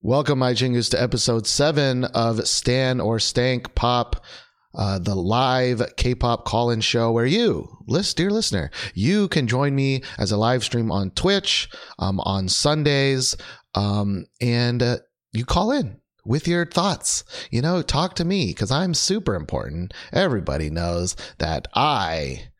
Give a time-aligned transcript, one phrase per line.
[0.00, 4.24] Welcome, my Jingus, to episode seven of Stan or Stank Pop,
[4.72, 10.04] uh, the live K-pop call-in show where you, list, dear listener, you can join me
[10.16, 13.36] as a live stream on Twitch um, on Sundays,
[13.74, 14.98] um, and uh,
[15.32, 17.24] you call in with your thoughts.
[17.50, 19.92] You know, talk to me because I'm super important.
[20.12, 22.50] Everybody knows that I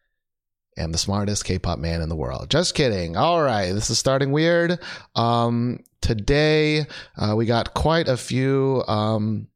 [0.76, 2.50] am the smartest K-pop man in the world.
[2.50, 3.16] Just kidding.
[3.16, 4.80] All right, this is starting weird.
[5.14, 6.86] Um, today
[7.16, 8.84] uh, we got quite a few.
[8.88, 9.48] Um,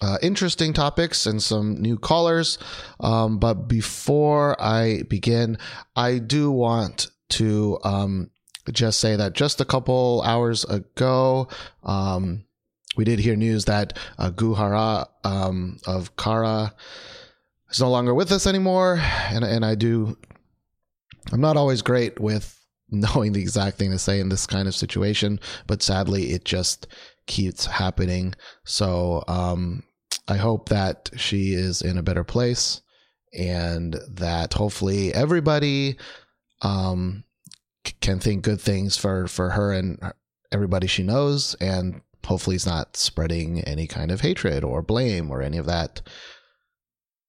[0.00, 2.58] uh, interesting topics and some new callers.
[2.98, 5.58] Um, but before I begin,
[5.94, 8.30] I do want to um,
[8.72, 11.48] just say that just a couple hours ago,
[11.84, 12.44] um,
[12.96, 16.74] we did hear news that uh, Goo Hara um, of Kara
[17.70, 20.18] is no longer with us anymore, and and I do.
[21.32, 22.61] I'm not always great with
[22.92, 26.86] knowing the exact thing to say in this kind of situation, but sadly, it just
[27.26, 28.34] keeps happening.
[28.64, 29.82] So um,
[30.28, 32.82] I hope that she is in a better place,
[33.36, 35.96] and that hopefully everybody
[36.60, 37.24] um,
[37.86, 39.98] c- can think good things for for her and
[40.52, 45.42] everybody she knows, and hopefully it's not spreading any kind of hatred or blame or
[45.42, 46.02] any of that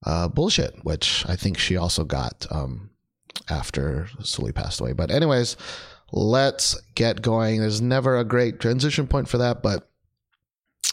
[0.05, 2.89] uh, bullshit, which I think she also got um,
[3.49, 4.93] after Sulli passed away.
[4.93, 5.57] But, anyways,
[6.11, 7.59] let's get going.
[7.59, 9.89] There's never a great transition point for that, but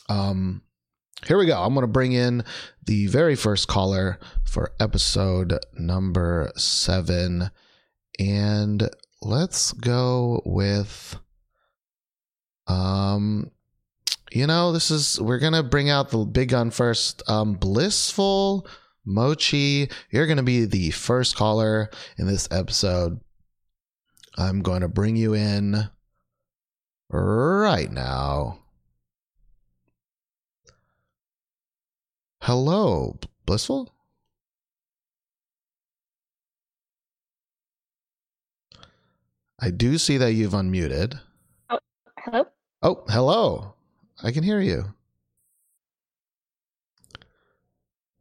[0.09, 0.63] um,
[1.27, 1.63] here we go.
[1.63, 2.45] I'm going to bring in
[2.85, 7.51] the very first caller for episode number seven.
[8.19, 8.89] And
[9.23, 11.17] let's go with
[12.67, 13.51] um
[14.33, 17.29] you know, this is we're gonna bring out the big gun first.
[17.29, 18.67] Um, blissful
[19.05, 23.21] Mochi, you're gonna be the first caller in this episode.
[24.37, 25.91] I'm going to bring you in
[27.11, 28.61] right now.
[32.43, 33.93] Hello, Blissful.
[39.61, 41.21] I do see that you've unmuted.
[41.69, 41.79] Oh,
[42.19, 42.47] hello?
[42.83, 43.75] Oh, hello.
[44.23, 44.95] I can hear you.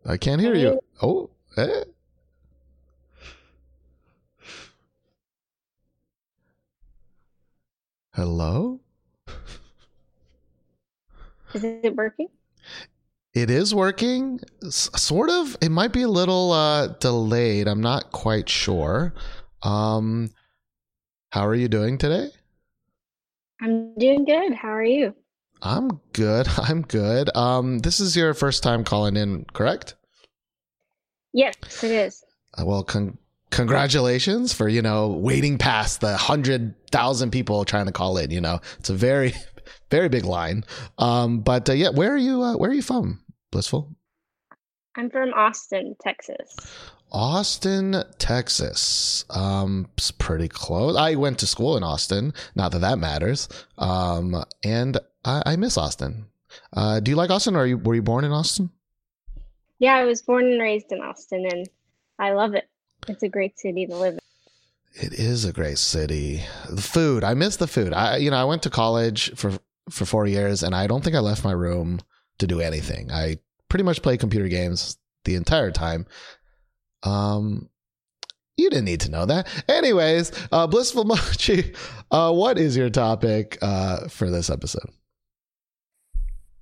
[0.05, 0.79] I can't hear you.
[1.01, 1.83] Oh, eh.
[8.13, 8.79] Hello?
[11.53, 12.27] Is it working?
[13.33, 15.55] It is working, S- sort of.
[15.61, 17.67] It might be a little uh, delayed.
[17.67, 19.13] I'm not quite sure.
[19.63, 20.31] Um,
[21.31, 22.29] how are you doing today?
[23.61, 24.53] I'm doing good.
[24.53, 25.13] How are you?
[25.61, 26.47] I'm good.
[26.57, 27.35] I'm good.
[27.35, 29.95] Um, this is your first time calling in, correct?
[31.33, 32.23] Yes, it is.
[32.57, 33.17] Uh, well, con-
[33.51, 38.31] congratulations for you know waiting past the hundred thousand people trying to call in.
[38.31, 39.33] You know, it's a very,
[39.91, 40.63] very big line.
[40.97, 42.41] Um, but uh, yeah, where are you?
[42.41, 43.95] Uh, where are you from, Blissful?
[44.95, 46.55] I'm from Austin, Texas.
[47.11, 49.25] Austin, Texas.
[49.29, 50.95] Um, it's pretty close.
[50.95, 52.33] I went to school in Austin.
[52.55, 53.49] Not that that matters.
[53.77, 56.25] Um, and I, I miss Austin.
[56.73, 57.55] Uh, do you like Austin?
[57.55, 58.69] Or are you were you born in Austin?
[59.79, 61.69] Yeah, I was born and raised in Austin and
[62.17, 62.67] I love it.
[63.07, 64.19] It's a great city to live in.
[64.93, 66.41] It is a great city.
[66.69, 67.93] The food, I miss the food.
[67.93, 69.53] I you know, I went to college for
[69.89, 71.99] for 4 years and I don't think I left my room
[72.37, 73.11] to do anything.
[73.11, 76.05] I pretty much played computer games the entire time.
[77.03, 77.69] Um
[78.57, 79.47] you didn't need to know that.
[79.69, 81.73] Anyways, uh Blissful Mochi,
[82.11, 84.89] uh what is your topic uh for this episode?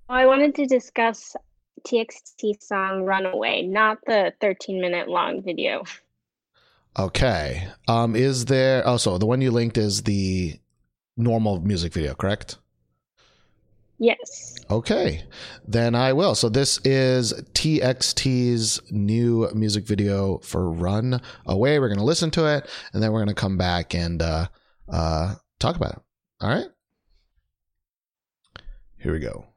[0.09, 1.35] I wanted to discuss
[1.85, 5.83] TXT song Runaway, not the 13 minute long video.
[6.97, 7.67] Okay.
[7.87, 10.59] Um is there also the one you linked is the
[11.17, 12.57] normal music video, correct?
[13.99, 14.55] Yes.
[14.69, 15.23] Okay,
[15.67, 16.35] then I will.
[16.35, 22.45] So this is TXT's new music video for "Run Away." We're going to listen to
[22.45, 24.47] it, and then we're going to come back and uh,
[24.87, 25.99] uh, talk about it.
[26.41, 26.67] All right.
[28.99, 29.47] Here we go.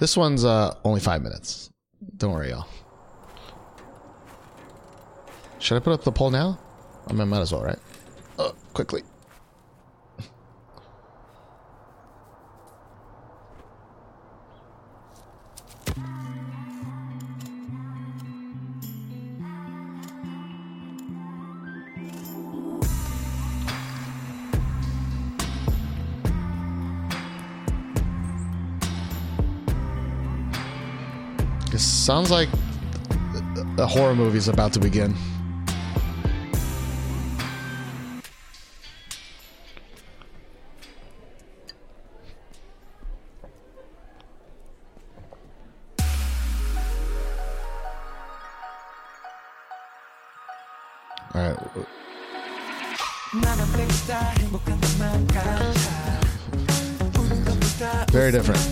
[0.00, 1.70] This one's uh, only five minutes.
[2.16, 2.66] Don't worry, y'all.
[5.58, 6.58] Should I put up the poll now?
[7.06, 7.78] I mean, might as well, right?
[8.38, 9.02] Uh, quickly.
[32.04, 32.50] Sounds like
[33.78, 35.14] a horror movie is about to begin.
[51.32, 51.58] All right.
[58.10, 58.63] Very different.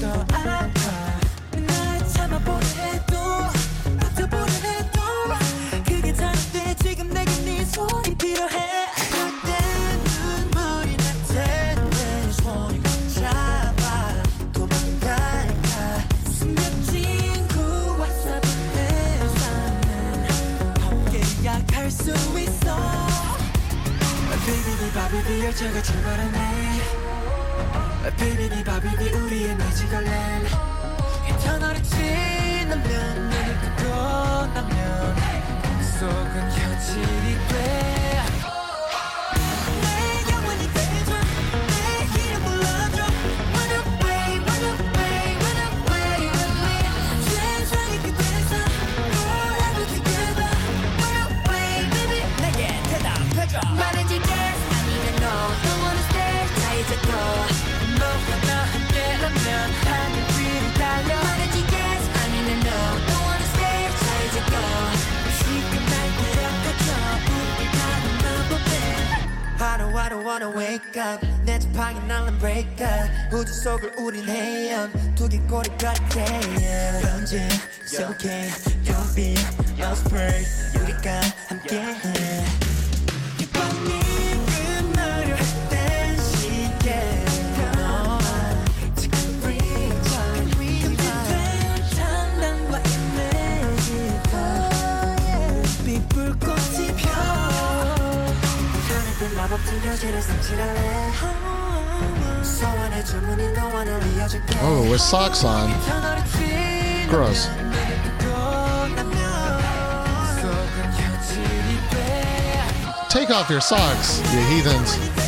[113.63, 115.22] Socks, you heathens.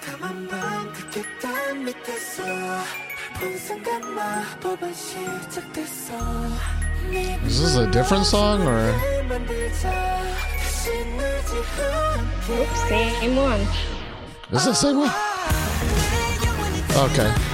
[0.00, 2.42] 캄캄한 밤 그게 땅 밑에서
[3.38, 6.14] 본 순간 마법은 시작됐어
[7.44, 8.94] Is this a different song or?
[12.48, 13.60] Oops, same one.
[13.60, 13.68] Is
[14.50, 15.10] this the same one?
[16.96, 17.49] Okay.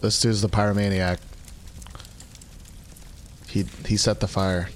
[0.00, 1.18] This dude's the pyromaniac.
[3.48, 4.68] He he set the fire.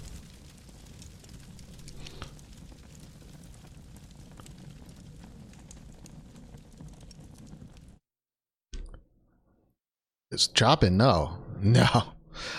[10.31, 10.97] It's chopping.
[10.97, 11.87] No, no.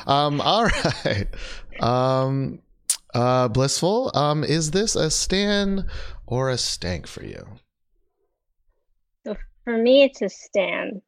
[0.06, 0.40] Um.
[0.40, 1.28] All right.
[1.80, 2.60] Um.
[3.14, 3.48] Uh.
[3.48, 4.12] Blissful.
[4.14, 4.44] Um.
[4.44, 5.88] Is this a stan
[6.28, 7.46] or a stank for you?
[9.26, 11.02] So for me, it's a stan.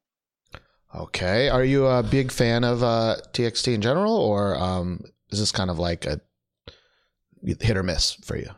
[0.96, 1.48] Okay.
[1.48, 5.70] Are you a big fan of uh, TXT in general, or um, is this kind
[5.70, 6.20] of like a
[7.42, 8.50] hit or miss for you?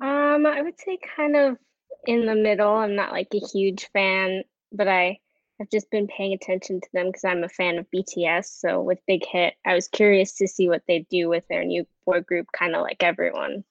[0.00, 1.58] Um, I would say kind of
[2.06, 2.74] in the middle.
[2.74, 4.42] I'm not like a huge fan,
[4.72, 5.18] but I
[5.58, 8.46] have just been paying attention to them because I'm a fan of BTS.
[8.46, 11.86] So with Big Hit, I was curious to see what they do with their new
[12.04, 13.64] boy group, kind of like everyone.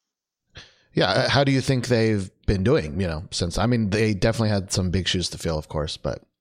[0.93, 2.99] yeah, how do you think they've been doing?
[2.99, 5.97] You know, since I mean, they definitely had some big shoes to fill, of course,
[5.97, 6.34] but Uh,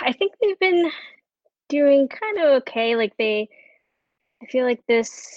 [0.00, 0.90] I think they've been
[1.68, 2.96] doing kind of okay.
[2.96, 3.48] Like they,
[4.42, 5.28] I feel like this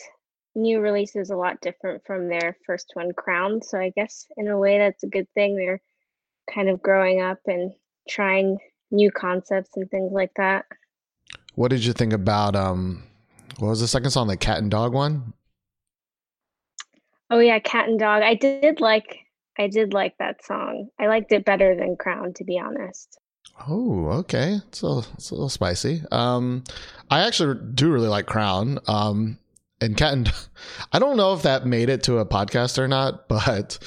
[0.55, 3.61] new release is a lot different from their first one, Crown.
[3.61, 5.55] So I guess in a way that's a good thing.
[5.55, 5.81] They're
[6.53, 7.73] kind of growing up and
[8.07, 8.57] trying
[8.91, 10.65] new concepts and things like that.
[11.55, 13.03] what did you think about um,
[13.57, 15.33] what was the second song, the cat and dog one?
[17.31, 18.21] Oh yeah, Cat and Dog.
[18.21, 19.25] I did like
[19.57, 20.89] I did like that song.
[20.99, 23.17] I liked it better than Crown, to be honest.
[23.67, 24.59] Oh, okay.
[24.67, 26.01] It's a, it's a little spicy.
[26.11, 26.63] Um,
[27.09, 28.79] I actually do really like Crown.
[28.87, 29.39] Um,
[29.81, 30.17] and Cat
[30.91, 33.79] I don't know if that made it to a podcast or not, but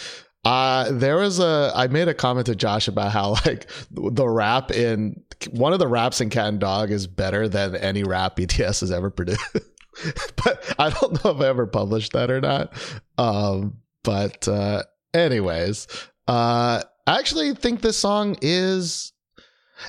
[0.44, 4.70] uh, there was a I made a comment to Josh about how like the rap
[4.70, 8.80] in one of the raps in Cat and Dog is better than any rap BTS
[8.80, 9.42] has ever produced.
[10.44, 12.72] but I don't know if I ever published that or not.
[13.16, 14.84] Um, but uh,
[15.14, 15.86] anyways,
[16.26, 19.12] uh, I actually think this song is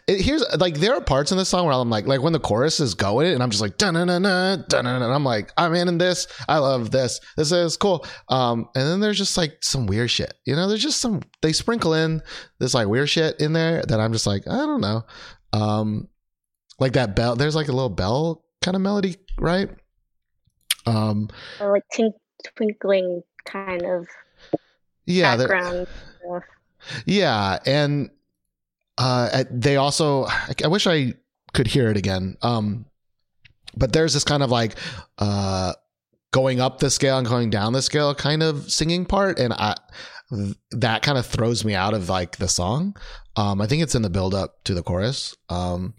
[0.08, 2.40] it, here's like there are parts in this song where I'm like like when the
[2.40, 5.52] chorus is going and I'm just like dun dun dun dun dun and I'm like
[5.58, 6.28] I'm in this.
[6.48, 7.20] I love this.
[7.38, 8.06] This is cool.
[8.28, 10.34] Um and then there's just like some weird shit.
[10.46, 12.22] You know there's just some they sprinkle in
[12.60, 15.04] this like weird shit in there that I'm just like I don't know.
[15.54, 16.08] Um
[16.80, 19.70] like that bell there's like a little bell kind of melody right?
[20.86, 21.30] Um
[21.60, 22.14] Or like tink-
[22.56, 24.08] twinkling kind of
[25.06, 25.88] yeah background.
[27.06, 28.10] Yeah, and
[29.00, 30.26] uh, they also
[30.64, 31.14] I, wish I
[31.54, 32.38] could hear it again.
[32.42, 32.86] Um,
[33.76, 34.76] but there's this kind of like
[35.18, 35.74] uh,
[36.32, 39.76] going up the scale and going down the scale kind of singing part, and I
[40.72, 42.96] that kind of throws me out of like the song.
[43.36, 45.94] Um, I think it's in the build up to the chorus, um,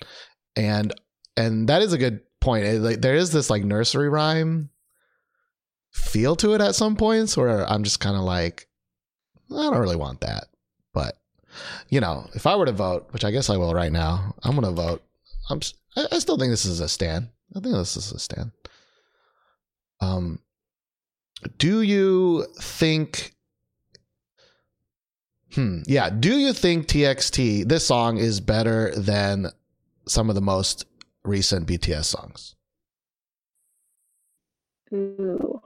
[0.55, 0.93] and
[1.39, 2.67] and that is a good point.
[2.67, 4.69] It, like, there is this like nursery rhyme
[5.91, 8.69] feel to it at some points where I'm just kind of like,
[9.51, 10.50] I don't really want that.
[11.89, 14.53] You know, if I were to vote, which I guess I will right now, I'm
[14.53, 15.03] going to vote.
[15.49, 15.61] I'm.
[15.97, 17.31] I still think this is a stan.
[17.57, 18.53] I think this is a stan.
[20.01, 20.39] Um,
[21.59, 23.35] do you think?
[25.55, 25.81] Hmm.
[25.87, 26.11] Yeah.
[26.11, 29.49] Do you think TXT this song is better than
[30.07, 30.87] some of the most
[31.25, 32.55] recent BTS songs?
[34.93, 35.61] Ooh.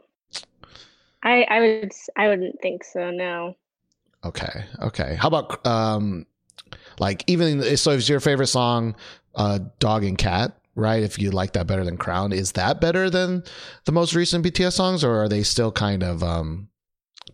[1.22, 3.10] I I would I wouldn't think so.
[3.10, 3.56] No.
[4.24, 4.64] Okay.
[4.82, 5.16] Okay.
[5.20, 6.26] How about um
[6.98, 8.96] like even so if your favorite song
[9.34, 11.02] uh Dog and Cat, right?
[11.02, 13.44] If you like that better than Crown, is that better than
[13.84, 16.68] the most recent BTS songs or are they still kind of um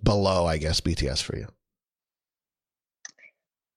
[0.03, 1.49] below, I guess, BTS for you?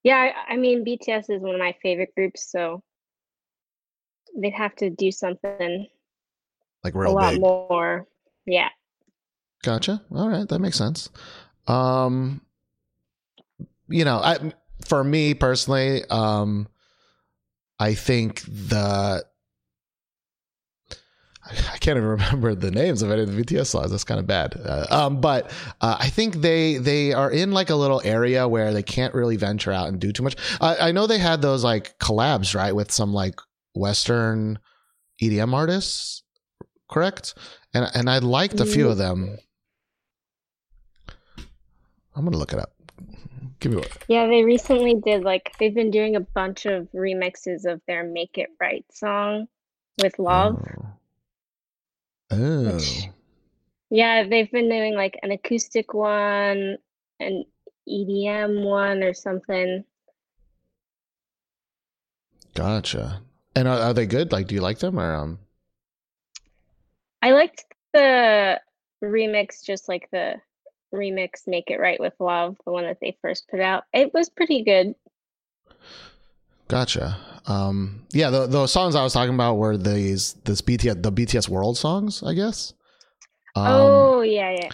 [0.03, 0.17] Yeah,
[0.47, 2.83] I, I mean BTS is one of my favorite groups, so
[4.35, 5.87] they'd have to do something
[6.83, 7.39] Like a lot big.
[7.39, 8.07] more.
[8.45, 8.69] Yeah.
[9.63, 10.01] Gotcha.
[10.11, 11.09] All right, that makes sense.
[11.67, 12.42] Um
[13.93, 14.53] you know, I
[14.85, 16.67] for me personally, um
[17.79, 19.25] I think the
[21.45, 23.91] I can't even remember the names of any of the BTS songs.
[23.91, 24.55] That's kind of bad.
[24.63, 28.73] Uh, um, but uh, I think they they are in like a little area where
[28.73, 30.35] they can't really venture out and do too much.
[30.61, 33.39] I, I know they had those like collabs, right, with some like
[33.75, 34.59] Western
[35.21, 36.23] EDM artists,
[36.89, 37.35] correct?
[37.73, 39.37] And and I liked a few of them.
[42.15, 42.73] I'm gonna look it up.
[43.59, 43.87] Give me one.
[44.07, 48.37] Yeah, they recently did like they've been doing a bunch of remixes of their Make
[48.37, 49.47] It Right song
[50.01, 50.93] with Lauv.
[52.31, 52.73] Oh.
[52.75, 53.07] Which-
[53.89, 56.77] Yeah, they've been doing like an acoustic one,
[57.19, 57.43] an
[57.87, 59.83] EDM one or something.
[62.55, 63.21] Gotcha.
[63.55, 64.31] And are, are they good?
[64.31, 65.39] Like, do you like them or um?
[67.21, 68.59] I liked the
[69.03, 70.35] remix, just like the
[70.93, 73.83] remix Make It Right with Lauv, the one that they first put out.
[73.93, 74.95] It was pretty good.
[76.67, 77.17] Gotcha.
[77.45, 81.49] Um, yeah, the the songs I was talking about were these this BTS the BTS
[81.49, 82.73] World songs, I guess.
[83.55, 84.69] Um, oh, yeah, yeah.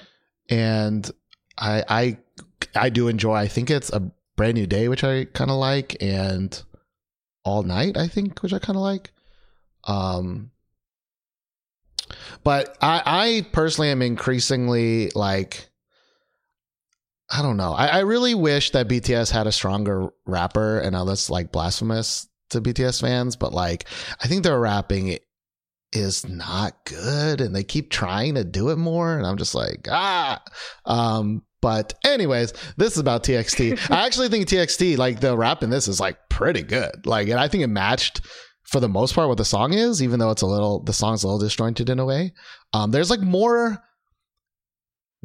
[0.50, 1.10] and
[1.58, 2.18] I I
[2.76, 3.34] I do enjoy.
[3.34, 6.62] I think it's a brand new day, which I kind of like, and
[7.44, 9.12] all night, I think, which I kind of like.
[9.86, 10.52] Um,
[12.44, 15.69] but I I personally am increasingly like.
[17.32, 17.74] I don't know.
[17.74, 22.28] I, I really wish that BTS had a stronger rapper, and now that's like blasphemous
[22.50, 23.86] to BTS fans, but like
[24.22, 25.20] I think their rapping
[25.92, 29.88] is not good and they keep trying to do it more and i'm just like
[29.90, 30.42] ah.
[30.86, 35.70] Um but anyways this is about txt i actually think txt like the rap in
[35.70, 37.06] this is like pretty good.
[37.06, 38.22] Like and i think it matched
[38.64, 41.24] for the most part what the song is even though it's a little the song's
[41.24, 42.34] a little disjointed in a way.
[42.74, 43.82] Um there's like more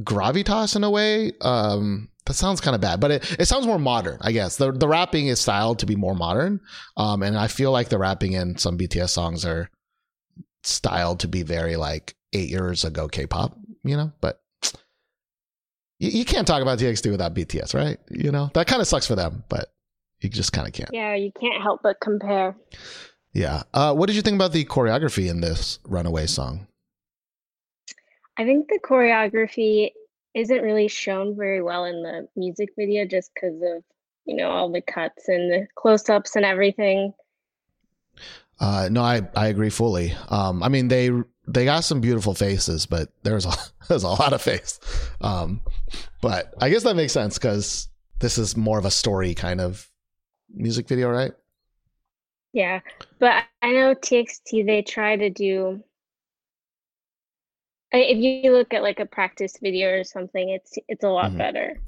[0.00, 1.32] gravitas in a way.
[1.40, 4.56] Um, that sounds kind of bad, but it, it sounds more modern, I guess.
[4.56, 6.60] The the rapping is styled to be more modern.
[6.96, 9.70] Um, and I feel like the rapping in some BTS songs are
[10.62, 14.12] styled to be very like eight years ago K-pop, you know.
[14.20, 14.40] But
[15.98, 17.98] you, you can't talk about TXT without BTS, right?
[18.10, 19.68] You know that kind of sucks for them, but
[20.20, 20.90] you just kind of can't.
[20.92, 22.56] Yeah, you can't help but compare.
[23.34, 23.64] Yeah.
[23.74, 26.68] Uh, what did you think about the choreography in this Runaway song?
[28.36, 29.90] I think the choreography
[30.34, 33.84] isn't really shown very well in the music video just because of,
[34.24, 37.12] you know, all the cuts and the close ups and everything.
[38.60, 40.14] Uh, no, I, I agree fully.
[40.28, 41.10] Um, I mean, they
[41.46, 43.52] they got some beautiful faces, but there's a
[43.88, 44.80] there's a lot of face.
[45.20, 45.60] Um,
[46.20, 47.88] but I guess that makes sense because
[48.20, 49.88] this is more of a story kind of
[50.52, 51.32] music video, right?
[52.52, 52.80] Yeah.
[53.18, 55.82] But I know TXT, they try to do,
[57.98, 61.38] if you look at like a practice video or something, it's it's a lot Mhm.
[61.38, 61.80] better.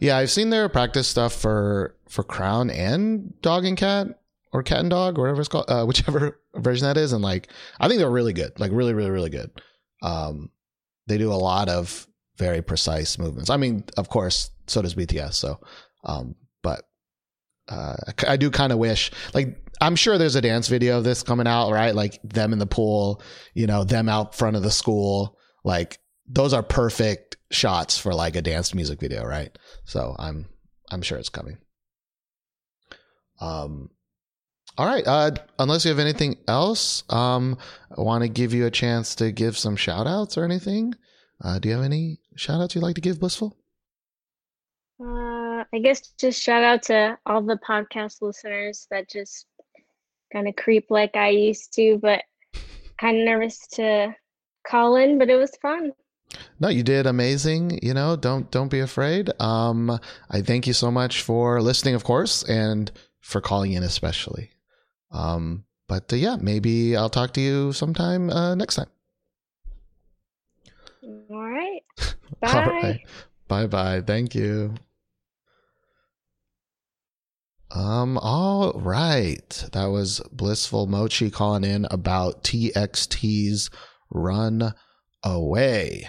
[0.00, 4.08] Yeah, I've seen their practice stuff for for Crown and Dog and Cat
[4.52, 7.48] or Cat and Dog, whatever it's called, uh, whichever version that is, and like
[7.80, 9.50] I think they're really good, like really, really, really good.
[10.02, 10.50] Um,
[11.06, 12.06] they do a lot of
[12.36, 13.50] very precise movements.
[13.50, 15.34] I mean, of course, so does BTS.
[15.34, 15.58] So,
[16.04, 16.34] um,
[17.68, 17.96] uh,
[18.26, 21.46] I, do kind of wish, like, I'm sure there's a dance video of this coming
[21.46, 21.94] out, right?
[21.94, 23.22] Like them in the pool,
[23.54, 28.36] you know, them out front of the school, like those are perfect shots for like
[28.36, 29.56] a dance music video, right?
[29.84, 30.46] So I'm
[30.90, 31.58] I'm sure it's coming.
[33.40, 33.90] Um
[34.76, 37.56] all right, uh unless you have anything else, um
[37.96, 40.94] I want to give you a chance to give some shout outs or anything.
[41.42, 43.56] Uh do you have any shout outs you'd like to give Blissful?
[45.00, 45.37] Uh,
[45.72, 49.46] I guess just shout out to all the podcast listeners that just
[50.32, 52.22] kind of creep like I used to, but
[53.00, 54.14] kind of nervous to
[54.66, 55.92] call in, but it was fun.
[56.60, 57.78] No, you did amazing.
[57.82, 59.30] You know, don't don't be afraid.
[59.40, 59.98] Um,
[60.30, 62.90] I thank you so much for listening, of course, and
[63.20, 64.50] for calling in, especially.
[65.10, 68.88] Um, but uh, yeah, maybe I'll talk to you sometime uh, next time.
[71.02, 71.80] All right.
[72.42, 72.66] All Bye.
[72.82, 73.00] right.
[73.48, 74.02] Bye bye.
[74.02, 74.74] Thank you.
[77.70, 79.64] Um, all right.
[79.72, 83.70] That was Blissful Mochi calling in about TXT's
[84.10, 84.74] Run
[85.22, 86.08] Away.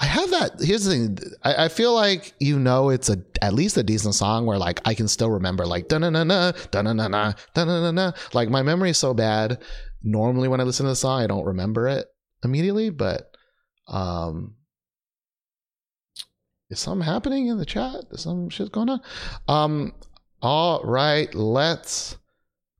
[0.00, 0.52] I have that.
[0.60, 1.18] Here's the thing.
[1.42, 4.80] I, I feel like you know it's a at least a decent song where like
[4.86, 7.80] I can still remember like da na na na da na na na da na
[7.82, 8.12] na na.
[8.32, 9.62] Like my memory is so bad.
[10.02, 12.06] Normally when I listen to the song, I don't remember it
[12.42, 13.30] immediately, but
[13.88, 14.54] um
[16.70, 18.04] is something happening in the chat?
[18.12, 19.00] Is some shit going on?
[19.48, 19.92] Um,
[20.40, 22.16] all right, let's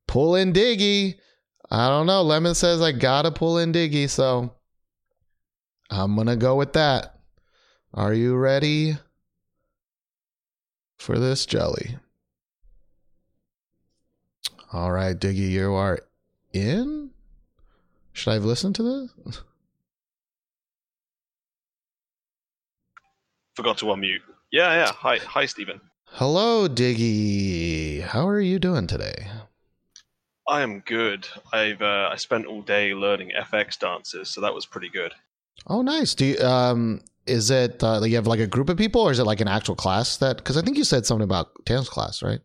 [0.07, 1.17] pull in Diggy.
[1.71, 2.23] I don't know.
[2.23, 4.55] Lemon says I gotta pull in Diggy, so
[5.91, 7.17] I'm gonna go with that.
[7.93, 8.97] Are you ready
[10.97, 11.99] for this jelly?
[14.73, 15.99] All right, Diggy, you are
[16.53, 17.11] in.
[18.13, 19.43] Should I have listened to this?
[23.61, 24.23] Forgot to unmute.
[24.51, 24.93] Yeah, yeah.
[24.93, 25.83] Hi, hi, Stephen.
[26.07, 28.01] Hello, Diggy.
[28.01, 29.27] How are you doing today?
[30.49, 31.29] I am good.
[31.53, 35.13] I've uh, I spent all day learning f(x) dances, so that was pretty good.
[35.67, 36.15] Oh, nice.
[36.15, 39.19] Do you um is it uh, you have like a group of people or is
[39.19, 42.23] it like an actual class that because I think you said something about dance class,
[42.23, 42.41] right?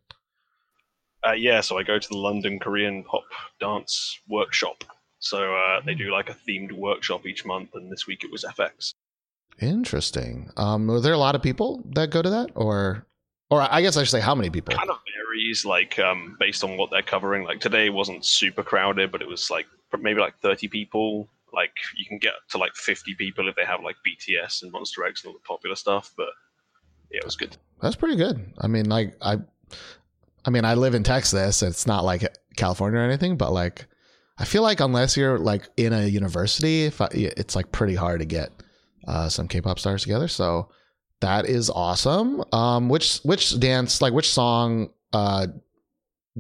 [1.25, 3.23] Uh, yeah, so I go to the London Korean pop
[3.61, 4.83] dance workshop.
[5.19, 8.43] So uh, they do like a themed workshop each month, and this week it was
[8.43, 8.91] f(x).
[9.59, 10.51] Interesting.
[10.57, 13.05] Um were there a lot of people that go to that or
[13.49, 14.75] or I guess I should say how many people?
[14.75, 17.43] Kind of varies, like um, based on what they're covering.
[17.43, 19.67] Like today wasn't super crowded, but it was like
[19.99, 21.29] maybe like thirty people.
[21.53, 25.07] Like you can get to like fifty people if they have like BTS and Monsta
[25.07, 26.11] X and all the popular stuff.
[26.17, 26.29] But
[27.11, 27.55] yeah, it was good.
[27.81, 28.53] That's pretty good.
[28.59, 29.37] I mean like I
[30.43, 31.61] I mean I live in Texas.
[31.61, 33.85] It's not like California or anything, but like
[34.37, 38.19] I feel like unless you're like in a university, if I, it's like pretty hard
[38.19, 38.51] to get
[39.07, 40.27] uh, some K-pop stars together.
[40.27, 40.69] So
[41.21, 42.43] that is awesome.
[42.51, 45.47] Um, which which dance like which song uh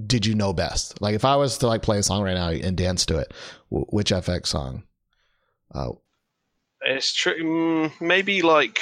[0.05, 0.99] did you know best?
[1.01, 3.33] Like if I was to like play a song right now and dance to it,
[3.71, 4.83] w- which f(x) song?
[5.73, 5.91] Uh,
[6.81, 7.41] It's true.
[7.41, 8.81] Mm, maybe like,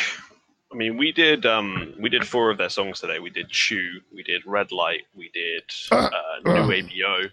[0.71, 3.19] I mean, we did um we did four of their songs today.
[3.19, 6.09] We did Chu, we did Red Light, we did uh,
[6.43, 7.29] NU ABO,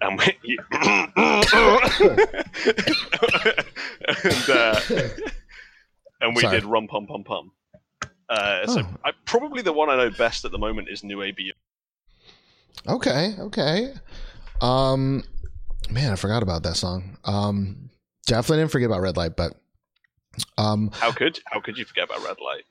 [0.00, 0.36] and we
[4.24, 4.80] and, uh,
[6.20, 6.56] and we Sorry.
[6.60, 7.52] did Rum Pum Pum Pum.
[8.28, 8.88] Uh, so Oh.
[9.04, 11.52] I, probably the one I know best at the moment is NU ABO.
[12.86, 13.94] Okay, okay.
[14.60, 15.24] Um,
[15.90, 17.16] man, I forgot about that song.
[17.24, 17.90] Um,
[18.26, 19.54] definitely didn't forget about Red Light, but
[20.56, 22.64] Um, How could how could you forget about Red Light?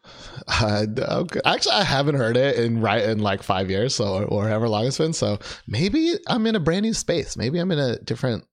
[1.02, 1.42] uh, okay.
[1.44, 4.70] Actually, I haven't heard it in right in like five years, so or, or however
[4.70, 5.12] long it's been.
[5.14, 7.36] So maybe I'm in a brand new space.
[7.36, 8.46] Maybe I'm in a different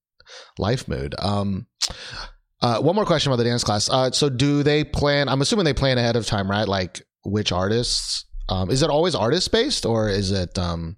[0.58, 1.14] life mood.
[1.18, 1.66] Um,
[2.64, 3.90] uh, one more question about the dance class.
[3.90, 5.28] Uh, so do they plan?
[5.28, 6.66] I'm assuming they plan ahead of time, right?
[6.66, 8.24] Like which artists?
[8.48, 10.96] Um, is it always artist based, or is it um,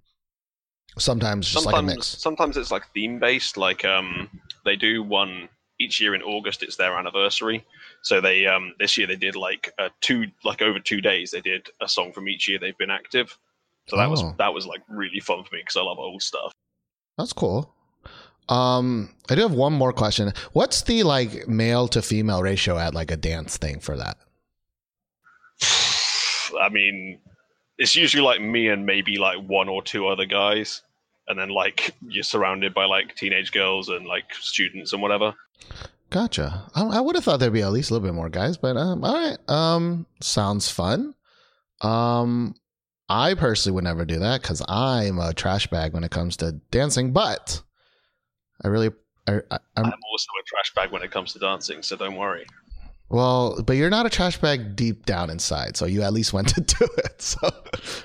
[0.99, 2.07] sometimes just sometimes like a mix?
[2.07, 3.57] sometimes it's like theme based.
[3.57, 4.31] Like um,
[4.65, 5.49] they do one
[5.79, 6.63] each year in August.
[6.63, 7.65] It's their anniversary.
[8.03, 11.41] So they um this year they did like uh, two like over two days they
[11.41, 13.37] did a song from each year they've been active.
[13.89, 14.35] So that was Oh.
[14.39, 16.53] that was like really fun for me because I love old stuff.
[17.19, 17.75] That's cool.
[18.49, 20.33] Um, I do have one more question.
[20.53, 24.19] What's the like male to female ratio at like a dance thing for that?
[26.61, 27.19] I mean,
[27.79, 30.83] it's usually like me and maybe like one or two other guys,
[31.29, 35.35] and then like you're surrounded by like teenage girls and like students and whatever.
[36.11, 36.71] Gotcha.
[36.75, 38.77] I, I would have thought there'd be at least a little bit more guys, but
[38.77, 39.39] um, all right.
[39.51, 41.15] Um, sounds fun.
[41.81, 42.55] Um,
[43.09, 46.53] I personally would never do that because I'm a trash bag when it comes to
[46.71, 47.13] dancing.
[47.13, 47.63] But
[48.65, 48.91] I really,
[49.27, 52.17] I, I, I'm I'm also a trash bag when it comes to dancing, so don't
[52.17, 52.47] worry.
[53.09, 56.49] well, but you're not a trash bag deep down inside, so you at least went
[56.55, 57.21] to do it.
[57.23, 57.39] So,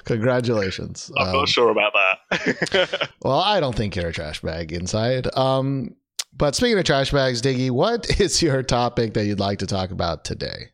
[0.06, 1.12] congratulations.
[1.18, 3.10] I'm Um, not sure about that.
[3.24, 5.28] Well, I don't think you're a trash bag inside.
[5.38, 5.96] Um,
[6.34, 9.92] but speaking of trash bags, Diggy, what is your topic that you'd like to talk
[9.92, 10.70] about today?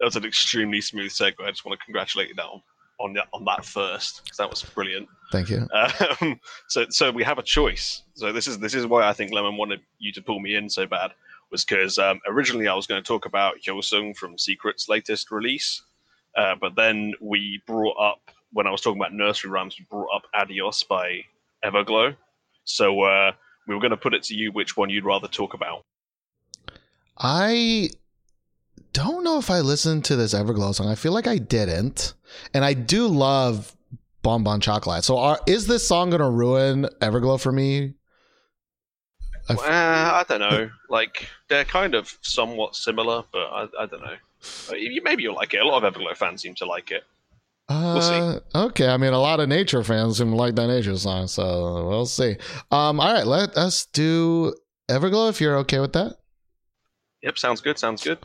[0.00, 1.34] that was an extremely smooth segue.
[1.44, 2.62] I just want to congratulate you now
[3.00, 5.08] on that, on that first because that was brilliant.
[5.30, 5.68] Thank you.
[5.72, 8.02] Um, so so we have a choice.
[8.14, 10.68] So this is this is why I think Lemon wanted you to pull me in
[10.68, 11.12] so bad
[11.50, 15.82] was because um, originally I was going to talk about Hyosung from Secret's latest release,
[16.36, 18.20] uh, but then we brought up
[18.52, 21.24] when I was talking about nursery rhymes, we brought up Adios by
[21.64, 22.16] Everglow.
[22.64, 23.32] So uh,
[23.66, 25.84] we were going to put it to you which one you'd rather talk about.
[27.18, 27.90] I
[28.92, 30.88] don't know if I listened to this Everglow song.
[30.88, 32.14] I feel like I didn't.
[32.54, 33.74] And I do love
[34.22, 35.04] Bonbon Chocolate.
[35.04, 37.94] So are, is this song going to ruin Everglow for me?
[39.48, 40.70] I f- Uh, I don't know.
[40.90, 44.16] like they're kind of somewhat similar, but I, I don't know.
[45.02, 45.60] Maybe you'll like it.
[45.60, 47.04] A lot of Everglow fans seem to like it.
[47.70, 48.14] We'll see.
[48.14, 51.26] Uh, okay, I mean, a lot of nature fans seem to like that nature song,
[51.26, 52.36] so we'll see.
[52.70, 54.54] Um, all right, let us do
[54.88, 56.16] Everglow if you're okay with that.
[57.22, 57.78] Yep, sounds good.
[57.78, 58.18] Sounds good.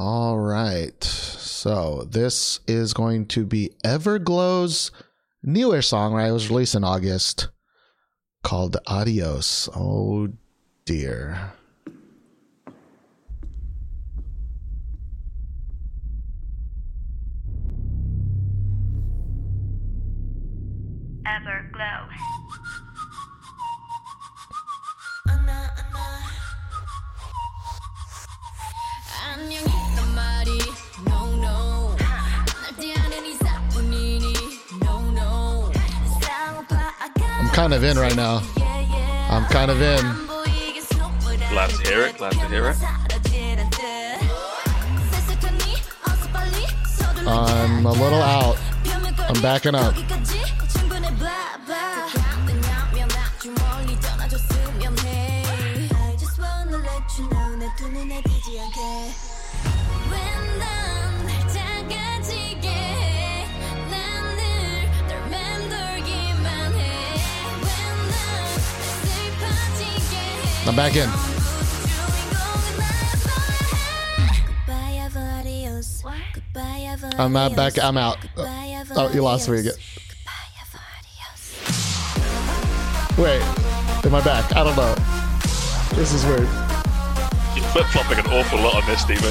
[0.00, 4.92] All right, so this is going to be Everglow's
[5.42, 6.28] newer song, right?
[6.28, 7.48] It was released in August,
[8.44, 9.68] called Adios.
[9.74, 10.28] Oh
[10.84, 11.52] dear.
[21.26, 22.08] Everglow.
[29.38, 29.77] 안녕
[37.58, 38.40] kind of in right now.
[39.30, 40.00] I'm kind of in.
[41.50, 42.16] Glad to hear it.
[42.16, 42.76] Glad to hear it.
[47.26, 48.56] I'm a little out.
[49.28, 49.92] I'm backing up.
[70.68, 71.08] I'm back in.
[77.18, 77.82] I'm not back.
[77.82, 78.18] I'm out.
[78.36, 78.44] Uh,
[78.94, 79.72] oh, you lost me again.
[83.16, 83.40] Wait,
[84.04, 84.54] am I back?
[84.54, 84.94] I don't know.
[85.96, 86.40] This is weird.
[87.56, 89.24] You're flip flopping an awful lot on this, Steven.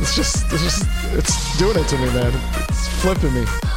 [0.00, 2.32] It's just, it's just, it's doing it to me, man.
[2.68, 3.71] It's flipping me.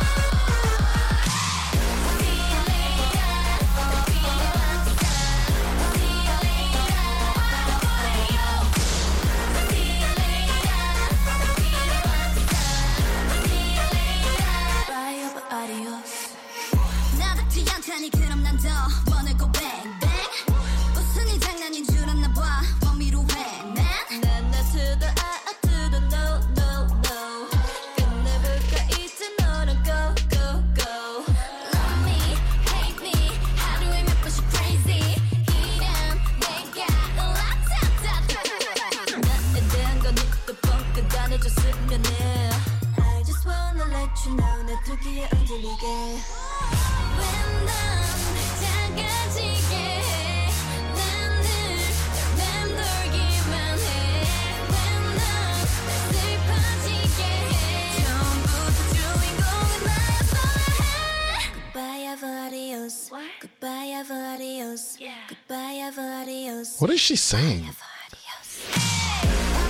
[66.86, 67.67] What is she saying?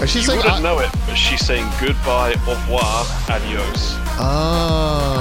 [0.02, 0.38] Is she You saying?
[0.40, 3.94] wouldn't uh, know it, but she's saying goodbye, au revoir, adios.
[4.20, 5.16] Oh.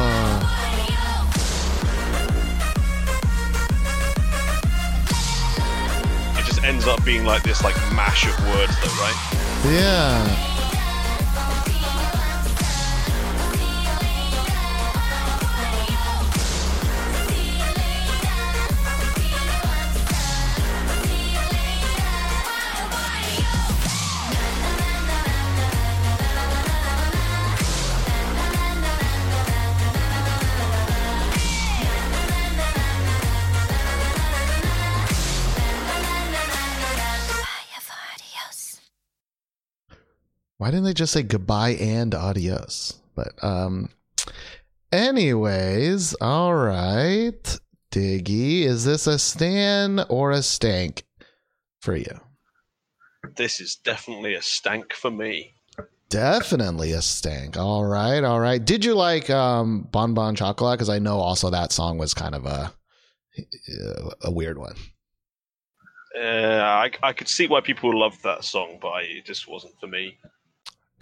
[6.36, 9.62] It just ends up being like this like mash of words though, right?
[9.66, 10.53] Yeah.
[40.74, 42.98] Didn't they just say goodbye and adios?
[43.14, 43.90] But um
[44.90, 47.60] anyways, all right.
[47.92, 51.04] Diggy, is this a stan or a stank
[51.80, 52.18] for you?
[53.36, 55.54] This is definitely a stank for me.
[56.08, 57.56] Definitely a stank.
[57.56, 58.62] All right, all right.
[58.62, 60.76] Did you like um Bon Bon Chocolate?
[60.76, 62.72] Because I know also that song was kind of a
[64.22, 64.74] a weird one.
[66.20, 69.74] Uh, I, I could see why people loved that song, but I, it just wasn't
[69.80, 70.18] for me.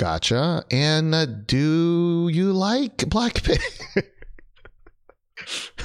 [0.02, 0.64] Gotcha.
[0.72, 3.62] And uh, do you like Blackpink?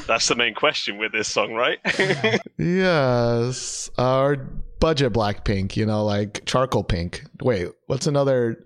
[0.07, 1.77] That's the main question with this song, right?
[2.57, 3.91] yes.
[3.99, 4.37] Our
[4.79, 7.25] budget Blackpink, you know, like charcoal pink.
[7.41, 8.65] Wait, what's another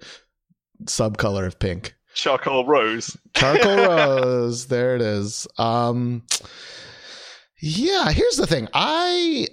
[0.85, 1.95] subcolor of pink?
[2.13, 3.17] Charcoal Rose.
[3.35, 4.67] Charcoal rose.
[4.67, 5.49] There it is.
[5.57, 6.23] Um
[7.59, 8.69] Yeah, here's the thing.
[8.73, 9.47] I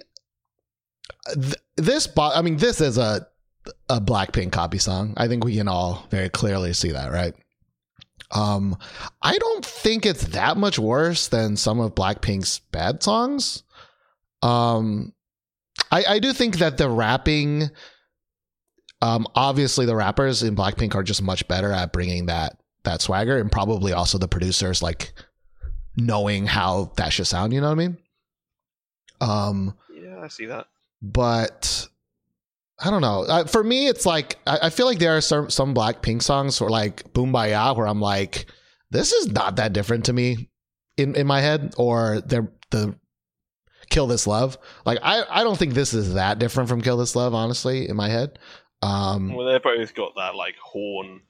[1.33, 3.27] th- this bo- I mean this is a
[3.89, 5.13] a Blackpink copy song.
[5.17, 7.33] I think we can all very clearly see that, right?
[8.31, 8.77] Um
[9.21, 13.63] I don't think it's that much worse than some of Blackpink's bad songs.
[14.41, 15.13] Um
[15.91, 17.69] I I do think that the rapping
[19.01, 23.37] um obviously the rappers in Blackpink are just much better at bringing that that swagger
[23.39, 25.11] and probably also the producers like
[25.97, 27.97] knowing how that should sound, you know what I mean?
[29.21, 30.67] Um Yeah, I see that.
[31.01, 31.87] but
[32.81, 33.23] I don't know.
[33.23, 36.61] Uh, for me, it's like I, I feel like there are some some Blackpink songs
[36.61, 38.45] or like Boombayah where I'm like,
[38.89, 40.49] this is not that different to me
[40.97, 42.95] in in my head, or they're the
[43.89, 44.57] Kill This Love.
[44.85, 47.95] Like I I don't think this is that different from Kill This Love, honestly, in
[47.95, 48.39] my head.
[48.81, 51.21] Um, Well, they've both got that like horn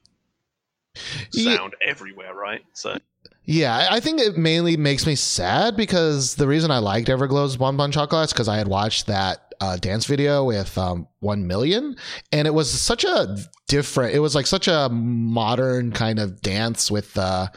[1.32, 1.56] Yeah.
[1.58, 2.62] sound everywhere, right?
[2.74, 2.98] So
[3.46, 7.58] Yeah, I- I think it mainly makes me sad because the reason I liked Everglow's
[7.58, 11.48] Bon Bon Chocolate is because I had watched that uh, dance video with um, One
[11.48, 11.96] Million,
[12.32, 14.16] and it was such a different.
[14.16, 17.48] It was like such a modern kind of dance with uh,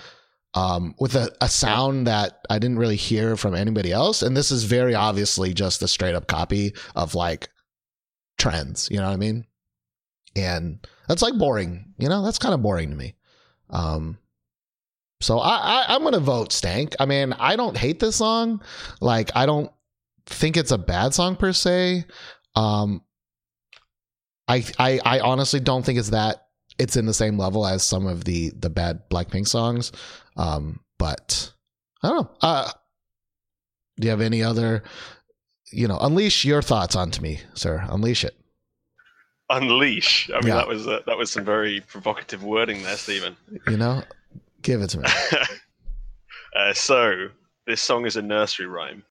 [0.54, 4.22] um, with a, a sound that I didn't really hear from anybody else.
[4.22, 7.48] And this is very obviously just a straight up copy of like
[8.38, 8.88] trends.
[8.90, 9.46] You know what I mean?
[10.36, 11.94] And that's like boring.
[11.98, 13.14] You know, that's kind of boring to me.
[13.70, 14.18] Um,
[15.20, 16.96] so I, I I'm gonna vote Stank.
[16.98, 18.60] I mean, I don't hate this song.
[19.00, 19.70] Like I don't
[20.26, 22.04] think it's a bad song per se.
[22.54, 23.02] Um
[24.48, 26.46] I I I honestly don't think it's that
[26.78, 29.92] it's in the same level as some of the the bad Blackpink songs.
[30.36, 31.52] Um but
[32.02, 32.30] I don't know.
[32.40, 32.70] Uh
[34.00, 34.82] do you have any other
[35.74, 37.86] you know, unleash your thoughts onto me, sir.
[37.88, 38.36] Unleash it.
[39.48, 40.28] unleash.
[40.30, 40.56] I mean, Yeah.
[40.56, 43.36] that was uh, that was some very provocative wording there, Stephen.
[43.68, 44.02] You know?
[44.62, 45.08] Give it to me.
[46.56, 47.28] uh, so
[47.66, 49.02] this song is a nursery rhyme.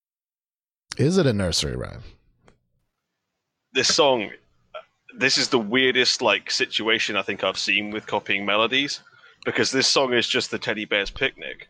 [0.98, 2.04] Is it a nursery rhyme?
[3.74, 4.32] This song,
[5.18, 9.02] this is the weirdest like situation I think I've seen with copying melodies,
[9.46, 11.70] because this song is just the teddy bear's picnic.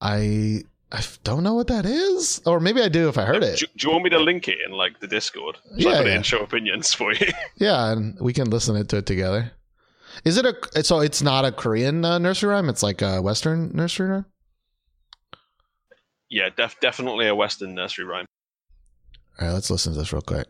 [0.00, 3.58] I I don't know what that is, or maybe I do if I heard it.
[3.58, 5.58] Do, do you want me to link it in like the Discord?
[5.74, 6.16] Yeah, I put it yeah.
[6.16, 7.26] in show opinions for you?
[7.56, 9.52] Yeah, and we can listen it to it together.
[10.24, 12.68] Is it a so it's not a Korean uh, nursery rhyme?
[12.68, 14.26] It's like a Western nursery rhyme.
[16.34, 18.26] Yeah, def- definitely a Western nursery rhyme.
[19.40, 20.48] All right, let's listen to this real quick.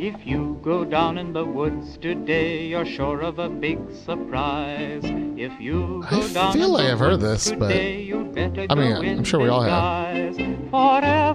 [0.00, 5.02] If you go down in the woods today, you're sure of a big surprise.
[5.04, 8.28] If you I down feel like I've heard this, but- today, you'd
[8.70, 10.36] I mean, I'm sure we all have.
[10.36, 10.70] disguise.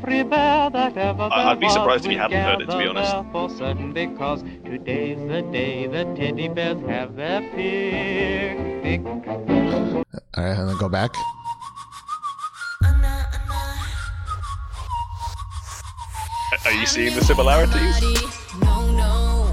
[0.04, 2.78] For every bear that ever I- I'd be surprised if you hadn't heard it, to
[2.78, 3.16] be honest.
[3.32, 9.02] For certain, because today's the day the teddy bears have their picnic.
[9.06, 11.16] All right, and then go back.
[16.66, 18.02] Are you seeing the similarities?
[18.62, 19.50] No,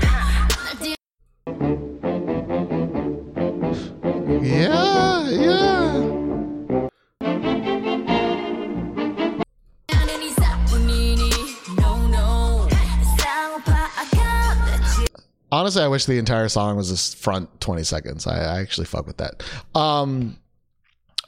[15.53, 18.27] honestly, I wish the entire song was this front 20 seconds.
[18.27, 19.43] I, I actually fuck with that.
[19.75, 20.39] Um,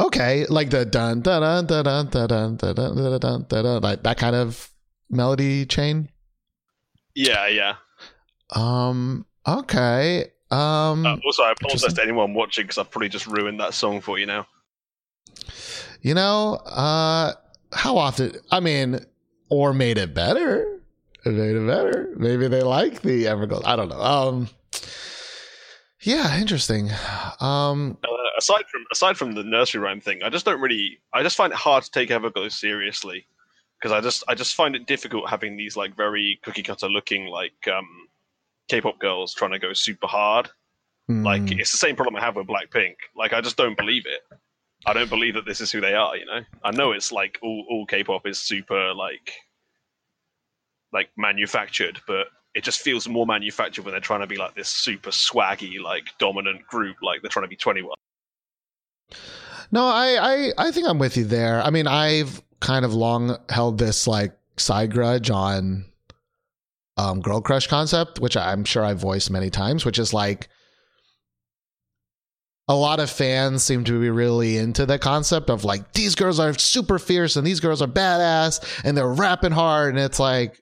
[0.01, 3.83] okay, like the dun dun dun dun dun dun dun dun dun dun dun dun,
[3.83, 4.71] like that kind of
[5.11, 6.09] melody chain.
[7.15, 7.75] Yeah, yeah.
[8.55, 10.31] Um, okay.
[10.51, 14.01] Um, Uh, also, I apologize to anyone watching because I've probably just ruined that song
[14.01, 14.47] for you now.
[16.03, 17.33] you know, uh,
[17.73, 18.33] how often?
[18.51, 19.01] I mean,
[19.49, 20.81] or made it better.
[21.25, 22.09] It made it better.
[22.17, 23.63] Maybe they like the Everglow.
[23.65, 24.01] I don't know.
[24.01, 24.49] Um,
[26.01, 26.91] yeah, interesting.
[27.41, 30.99] Um, Uh, aside from aside from the nursery rhyme thing, I just don't really.
[31.13, 33.27] I just find it hard to take Everglow seriously
[33.79, 37.27] because I just I just find it difficult having these like very cookie cutter looking
[37.27, 38.09] like um,
[38.69, 40.51] K-pop girls trying to go super hard.
[41.09, 42.95] Like mm, it's the same problem I have with Blackpink.
[43.17, 44.23] Like I just don't believe it.
[44.87, 46.17] I don't believe that this is who they are.
[46.17, 49.33] You know, I know it's like all all K-pop is super like
[50.93, 54.69] like manufactured, but it just feels more manufactured when they're trying to be like this
[54.69, 56.97] super swaggy like dominant group.
[57.03, 57.95] Like they're trying to be 2NE1.
[59.71, 61.63] No, I, I I think I'm with you there.
[61.63, 65.87] I mean, I've kind of long held this like side grudge on
[66.99, 70.49] um girl crush concept, which I'm sure I've voiced many times, which is like
[72.69, 76.39] a lot of fans seem to be really into the concept of like these girls
[76.39, 80.62] are super fierce and these girls are badass and they're rapping hard and it's like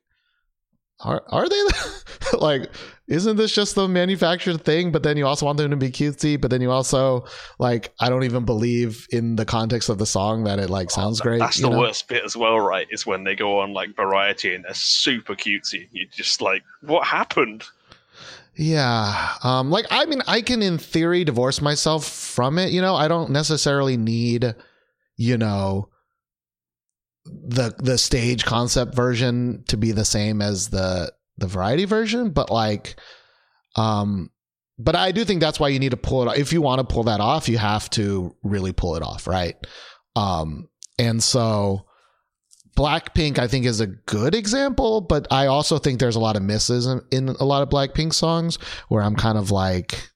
[1.02, 1.62] are are they
[2.38, 2.70] like
[3.08, 6.40] isn't this just the manufactured thing but then you also want them to be cutesy
[6.40, 7.24] but then you also
[7.58, 11.20] like I don't even believe in the context of the song that it like sounds
[11.20, 11.38] great.
[11.38, 11.78] That's the know?
[11.80, 12.86] worst bit as well, right?
[12.90, 15.88] Is when they go on like variety and they're super cutesy.
[15.90, 17.64] You just like, what happened?
[18.54, 19.34] Yeah.
[19.42, 22.94] Um like I mean I can in theory divorce myself from it, you know.
[22.94, 24.54] I don't necessarily need
[25.16, 25.88] you know
[27.24, 32.50] the the stage concept version to be the same as the the variety version, but
[32.50, 32.96] like
[33.76, 34.30] um
[34.78, 36.38] but I do think that's why you need to pull it off.
[36.38, 39.56] If you want to pull that off, you have to really pull it off, right?
[40.16, 41.86] Um and so
[42.76, 46.42] Blackpink, I think, is a good example, but I also think there's a lot of
[46.42, 50.09] misses in, in a lot of Blackpink songs where I'm kind of like.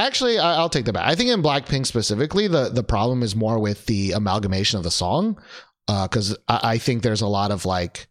[0.00, 1.06] Actually, I, I'll take that back.
[1.06, 4.90] I think in Blackpink specifically, the the problem is more with the amalgamation of the
[4.90, 5.38] song,
[5.86, 8.08] because I, I think there's a lot of like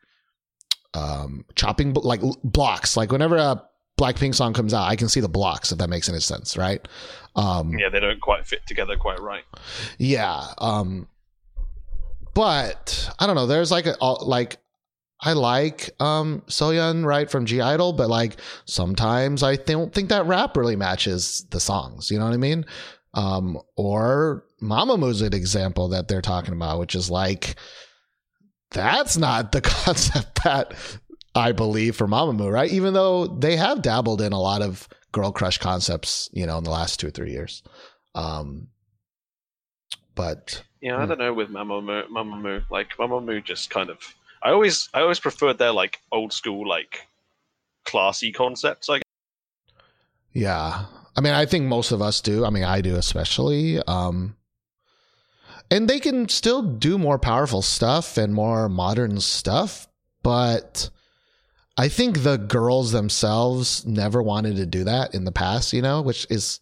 [0.93, 2.95] um chopping like blocks.
[2.95, 3.63] Like whenever a
[3.99, 5.71] Blackpink song comes out, I can see the blocks.
[5.71, 6.87] If that makes any sense, right?
[7.35, 9.43] Um, Yeah, they don't quite fit together quite right.
[9.97, 10.45] yeah.
[10.59, 11.07] Um
[12.35, 14.57] but I don't know, there's like a like
[15.21, 20.55] I like um Soyeon right from (G)I-DLE, but like sometimes I don't think that rap
[20.55, 22.65] really matches the songs, you know what I mean?
[23.13, 27.55] Um or Mamamoo an example that they're talking about, which is like
[28.71, 30.73] that's not the concept that
[31.35, 32.71] I believe for Mamamoo, right?
[32.71, 36.63] Even though they have dabbled in a lot of girl crush concepts, you know, in
[36.63, 37.61] the last two or three years.
[38.15, 38.67] Um
[40.15, 41.09] but Yeah, I Hmm.
[41.09, 42.07] don't know with Mamamoo.
[42.07, 44.15] Mamamoo, like Mamamoo, just kind of.
[44.41, 47.07] I always, I always preferred their like old school, like
[47.85, 48.89] classy concepts.
[48.89, 49.01] I
[50.33, 50.85] Yeah.
[51.15, 52.45] I mean, I think most of us do.
[52.45, 53.81] I mean, I do especially.
[53.83, 54.35] Um
[55.71, 59.87] and they can still do more powerful stuff and more modern stuff,
[60.23, 60.89] but
[61.77, 66.01] I think the girls themselves never wanted to do that in the past, you know,
[66.01, 66.59] which is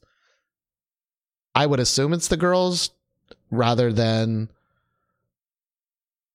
[1.55, 2.91] I would assume it's the girls
[3.49, 4.49] rather than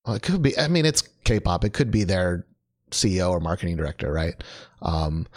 [0.05, 1.63] well, it could be I mean, it's K-pop.
[1.63, 2.45] It could be their
[2.91, 4.35] CEO or marketing director, right?
[4.81, 5.27] Um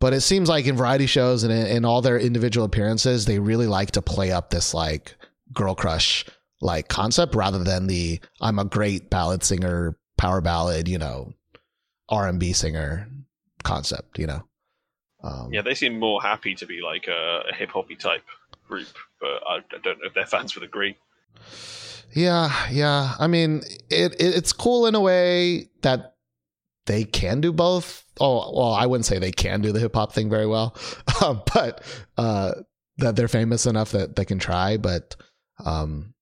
[0.00, 3.68] but it seems like in variety shows and in, all their individual appearances, they really
[3.68, 5.14] like to play up this like
[5.52, 6.24] girl crush
[6.60, 11.34] like concept rather than the I'm a great ballad singer, power ballad, you know,
[12.08, 13.08] R and B singer
[13.62, 14.42] concept, you know.
[15.22, 18.24] Um, yeah, they seem more happy to be like a, a hip hoppy type
[18.68, 18.88] group,
[19.20, 20.96] but I, I don't know if their fans would agree.
[22.14, 23.14] Yeah, yeah.
[23.18, 26.16] I mean, it, it it's cool in a way that
[26.86, 28.04] they can do both.
[28.20, 30.76] Oh, well, I wouldn't say they can do the hip hop thing very well,
[31.24, 31.82] um, but
[32.18, 32.52] uh,
[32.98, 34.76] that they're famous enough that they can try.
[34.76, 35.16] But
[35.64, 36.14] um,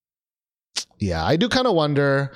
[0.99, 2.33] yeah, I do kind of wonder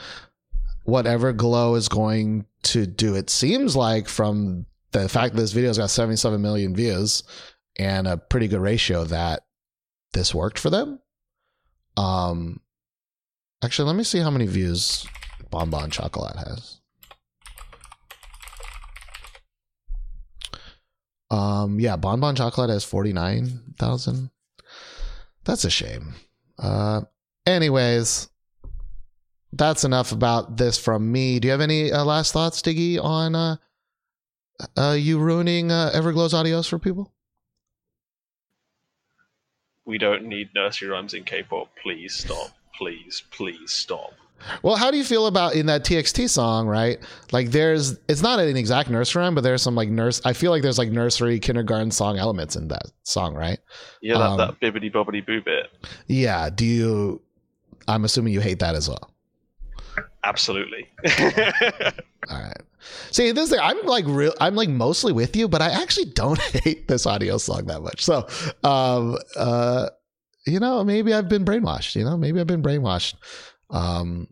[0.84, 3.14] what Everglow is going to do.
[3.14, 7.22] It seems like from the fact that this video's got 77 million views
[7.78, 9.42] and a pretty good ratio that
[10.12, 11.00] this worked for them.
[11.96, 12.60] Um,
[13.64, 15.06] Actually, let me see how many views
[15.50, 16.80] Bonbon Chocolate has.
[21.30, 24.30] Um, yeah, Bonbon Chocolate has forty nine thousand.
[25.44, 26.14] That's a shame.
[26.58, 27.02] Uh,
[27.46, 28.28] anyways,
[29.52, 31.40] that's enough about this from me.
[31.40, 33.56] Do you have any uh, last thoughts, Diggy, on uh,
[34.76, 37.14] uh, you ruining uh, Everglow's audios for people?
[39.86, 41.70] We don't need nursery rhymes in K-pop.
[41.82, 42.50] Please stop.
[42.76, 44.12] Please, please stop.
[44.62, 46.98] Well, how do you feel about in that TXT song, right?
[47.32, 50.50] Like there's it's not an exact nursery rhyme, but there's some like nurse I feel
[50.50, 53.58] like there's like nursery kindergarten song elements in that song, right?
[54.02, 55.70] Yeah, that, Um, that bibbity bobbity boo bit.
[56.08, 56.50] Yeah.
[56.50, 57.22] Do you
[57.88, 59.10] I'm assuming you hate that as well.
[60.24, 60.88] Absolutely.
[62.30, 62.60] All right.
[63.10, 66.40] See, this thing, I'm like real I'm like mostly with you, but I actually don't
[66.64, 68.04] hate this audio song that much.
[68.04, 68.26] So
[68.62, 69.88] um uh
[70.46, 73.14] you know, maybe I've been brainwashed, you know, maybe I've been brainwashed.
[73.70, 74.28] Um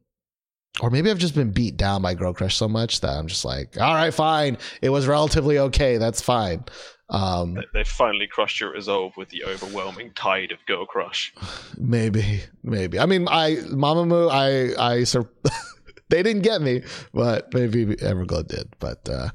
[0.80, 3.44] or maybe I've just been beat down by Girl Crush so much that I'm just
[3.44, 4.56] like, all right, fine.
[4.80, 5.98] It was relatively okay.
[5.98, 6.64] That's fine.
[7.10, 11.34] Um, They- finally crushed your resolve with the overwhelming tide of Girl Crush.
[11.78, 12.98] maybe, maybe.
[12.98, 15.28] I mean, I Mamamoo, I, I, sur-
[16.08, 16.82] they didn't get me,
[17.12, 18.74] but maybe Everglow did.
[18.78, 19.28] But uh,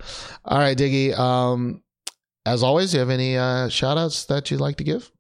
[0.44, 1.16] all right, Diggy.
[1.18, 1.84] Um,
[2.48, 5.12] as always, do you have any uh, shout outs that you'd like to give?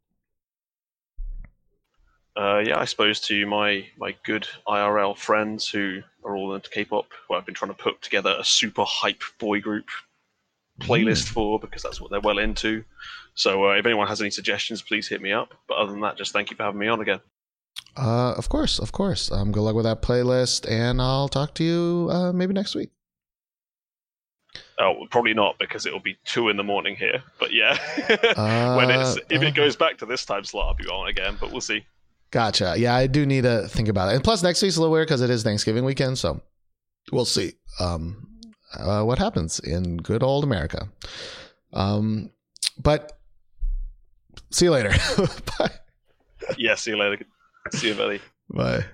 [2.38, 7.07] Uh, yeah, I suppose to my my good IRL friends who are all into K-pop,
[7.27, 9.85] who I've been trying to put together a super hype boy group
[10.79, 12.83] playlist for because that's what they're well into.
[13.33, 15.53] So uh, if anyone has any suggestions, please hit me up.
[15.67, 17.21] But other than that, just thank you for having me on again.
[17.95, 19.31] Uh, of course, of course.
[19.31, 22.91] Um, good luck with that playlist, and I'll talk to you uh, maybe next week.
[24.79, 27.23] Oh, probably not because it'll be two in the morning here.
[27.39, 27.77] But yeah,
[28.77, 29.45] when it's Uh, if uh.
[29.45, 31.38] it goes back to this time slot, I'll be on again.
[31.39, 31.85] But we'll see.
[32.32, 32.75] Gotcha.
[32.78, 34.15] Yeah, I do need to think about it.
[34.15, 36.41] And plus, next week's a little weird because it is Thanksgiving weekend, so
[37.11, 38.28] we'll see um,
[38.78, 40.89] uh, what happens in good old America.
[41.73, 42.32] Um,
[42.78, 43.17] but
[44.51, 44.89] see you later.
[45.59, 45.71] Bye.
[46.57, 47.25] Yeah, see you later.
[47.71, 48.21] See you, buddy.
[48.49, 48.86] Bye.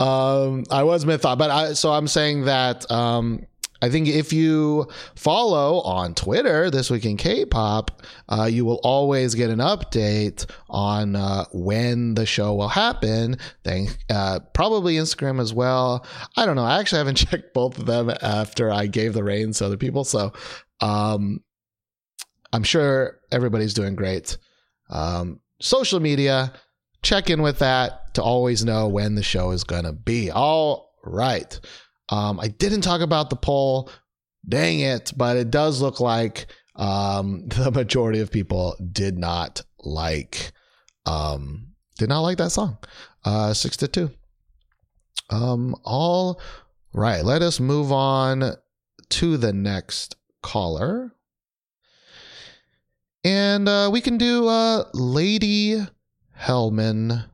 [0.00, 3.46] Um, I was mid thought, but I so I'm saying that um,
[3.86, 9.36] I think if you follow on Twitter this week in K-pop, uh, you will always
[9.36, 13.38] get an update on uh, when the show will happen.
[13.62, 16.04] Thank uh, probably Instagram as well.
[16.36, 16.64] I don't know.
[16.64, 20.02] I actually haven't checked both of them after I gave the reins to other people,
[20.02, 20.32] so
[20.80, 21.44] um,
[22.52, 24.36] I'm sure everybody's doing great.
[24.90, 26.52] Um, social media
[27.02, 30.28] check in with that to always know when the show is going to be.
[30.32, 31.60] All right.
[32.08, 33.90] Um, I didn't talk about the poll.
[34.48, 35.12] Dang it.
[35.16, 36.46] But it does look like
[36.76, 40.52] um, the majority of people did not like
[41.04, 42.78] um, did not like that song.
[43.24, 44.10] Uh, six to two.
[45.30, 46.40] Um, all
[46.92, 47.24] right.
[47.24, 48.54] Let us move on
[49.08, 51.12] to the next caller.
[53.24, 55.84] And uh, we can do uh, Lady
[56.38, 57.24] Hellman.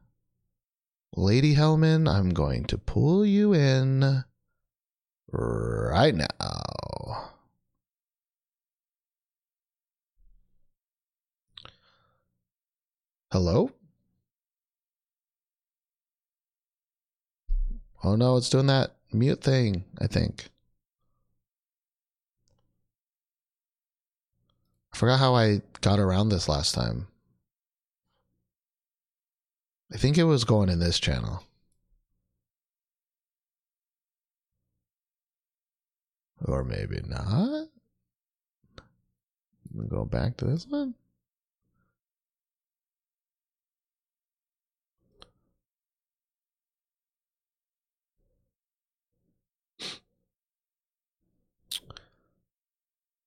[1.15, 4.25] Lady Hellman, I'm going to pull you in
[5.33, 6.27] right now.
[13.31, 13.71] Hello?
[18.05, 20.51] Oh no, it's doing that mute thing, I think.
[24.93, 27.07] I forgot how I got around this last time.
[29.93, 31.43] I think it was going in this channel.
[36.45, 37.69] Or maybe not.
[39.89, 40.95] Go back to this one.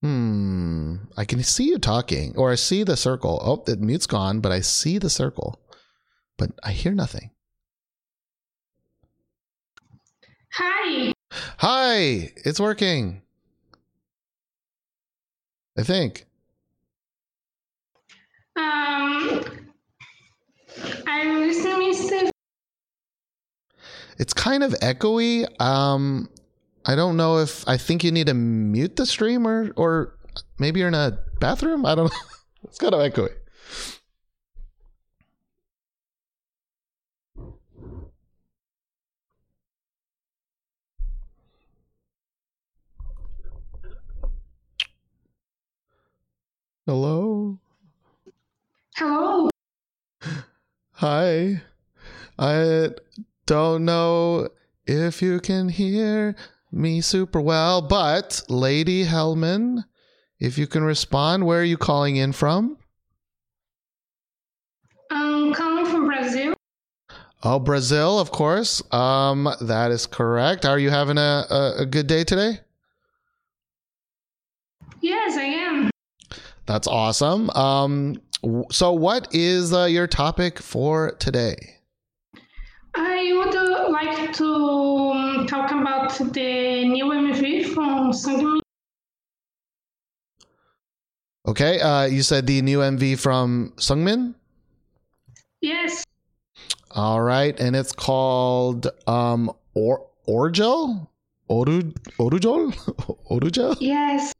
[0.01, 0.97] Hmm.
[1.17, 3.41] I can see you talking, or I see the circle.
[3.43, 5.59] Oh, the mute's gone, but I see the circle,
[6.37, 7.31] but I hear nothing.
[10.51, 11.14] Hi.
[11.57, 13.21] Hi, it's working.
[15.77, 16.25] I think.
[18.57, 19.43] Um,
[21.07, 22.31] I'm listening to
[24.17, 25.45] It's kind of echoey.
[25.61, 26.29] Um,
[26.85, 30.15] I don't know if I think you need to mute the stream or or
[30.59, 31.85] maybe you're in a bathroom.
[31.85, 32.19] I don't know.
[32.63, 33.29] It's kind of echoey.
[46.85, 47.57] Hello.
[48.95, 49.49] Hello.
[50.91, 51.61] Hi.
[52.37, 52.89] I
[53.47, 54.49] don't know
[54.85, 56.35] if you can hear
[56.71, 59.85] me super well, but Lady Hellman,
[60.39, 62.77] if you can respond, where are you calling in from?
[65.09, 66.53] I'm calling from Brazil.
[67.41, 68.83] Oh, Brazil, of course.
[68.93, 70.65] Um, that is correct.
[70.65, 72.59] Are you having a, a, a good day today?
[75.01, 75.54] Yes, I am.
[76.65, 77.49] That's awesome.
[77.51, 78.21] Um,
[78.71, 81.55] so, what is uh, your topic for today?
[82.95, 88.59] I would uh, like to um, talk about the new MV from Sungmin.
[91.47, 94.33] Okay, uh, you said the new MV from Sungmin.
[95.61, 96.03] Yes,
[96.91, 101.07] All right, and it's called um or Orjo?
[101.49, 102.73] Oru Orujol?
[103.29, 103.75] Orujo?
[103.79, 104.34] yes.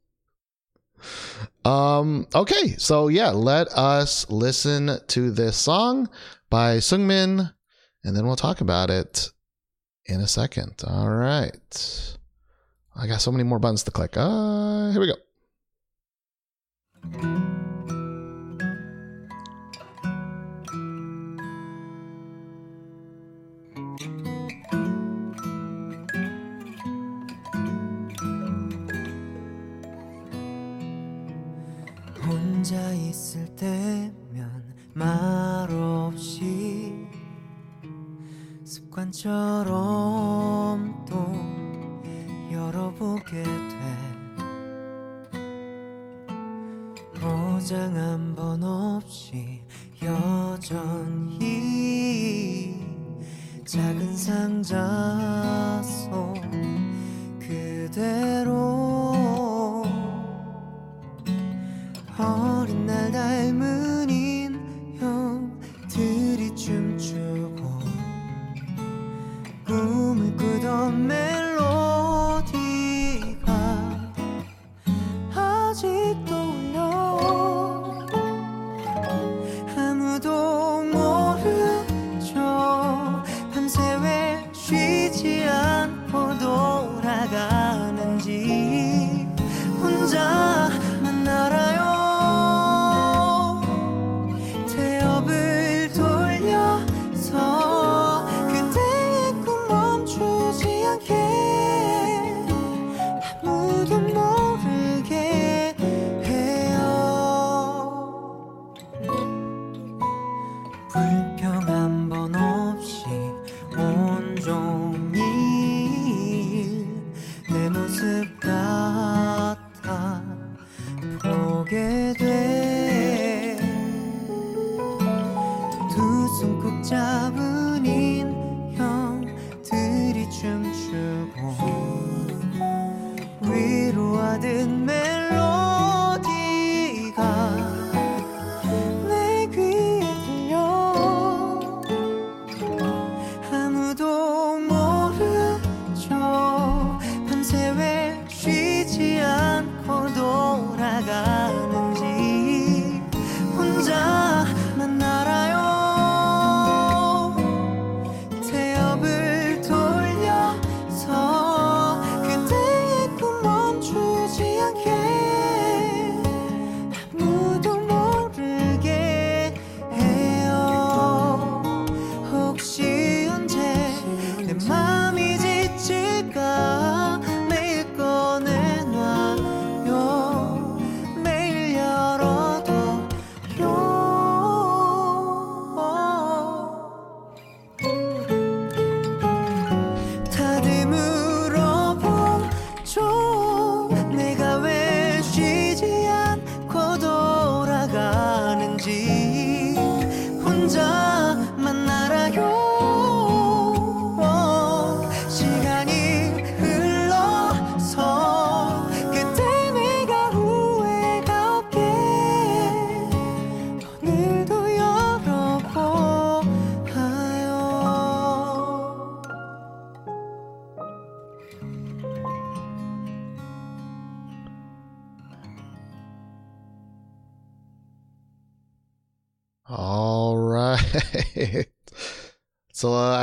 [1.64, 6.08] Um okay, so yeah, let us listen to this song
[6.48, 7.52] by Sungmin
[8.04, 9.30] and then we'll talk about it
[10.04, 10.82] in a second.
[10.86, 12.16] All right.
[12.94, 14.16] I got so many more buttons to click.
[14.16, 15.16] Uh here we go.
[32.66, 36.92] 혼자 있을 때면 말없이
[38.64, 39.70] 습관처럼
[41.08, 41.32] 또
[42.52, 43.50] 열어보게 돼.
[47.14, 49.62] 포장 한 번 없이
[50.02, 51.44] 여전히
[53.64, 56.34] 작은 상자 속
[57.38, 59.45] 그대로
[62.26, 63.85] 어린 날 닮은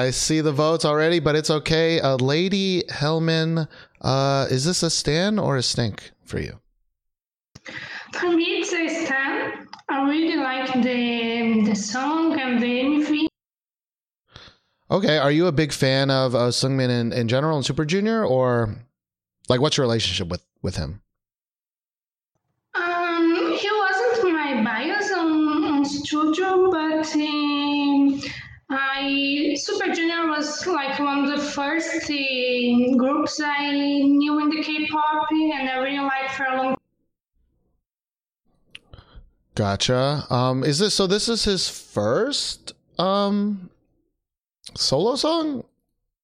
[0.04, 2.02] I see the votes already, but it's okay.
[2.02, 3.70] Uh, Lady Hellman,
[4.02, 6.60] uh, is this a stan or a stink for you?
[8.12, 9.70] For me, it's a stan.
[9.88, 13.28] I really like the the song and the MV.
[14.92, 18.26] Okay, are you a big fan of uh, Sungmin in, in general and Super Junior,
[18.26, 18.76] or
[19.48, 21.02] like what's your relationship with with him?
[22.76, 28.22] Um, he wasn't my bias on, on studio, but um,
[28.70, 34.62] I Super Junior was like one of the first uh, groups I knew in the
[34.64, 36.78] K-pop, and I really liked for a long
[39.56, 40.26] Gotcha.
[40.32, 41.06] Um, is this so?
[41.06, 43.70] This is his first um
[44.76, 45.64] solo song.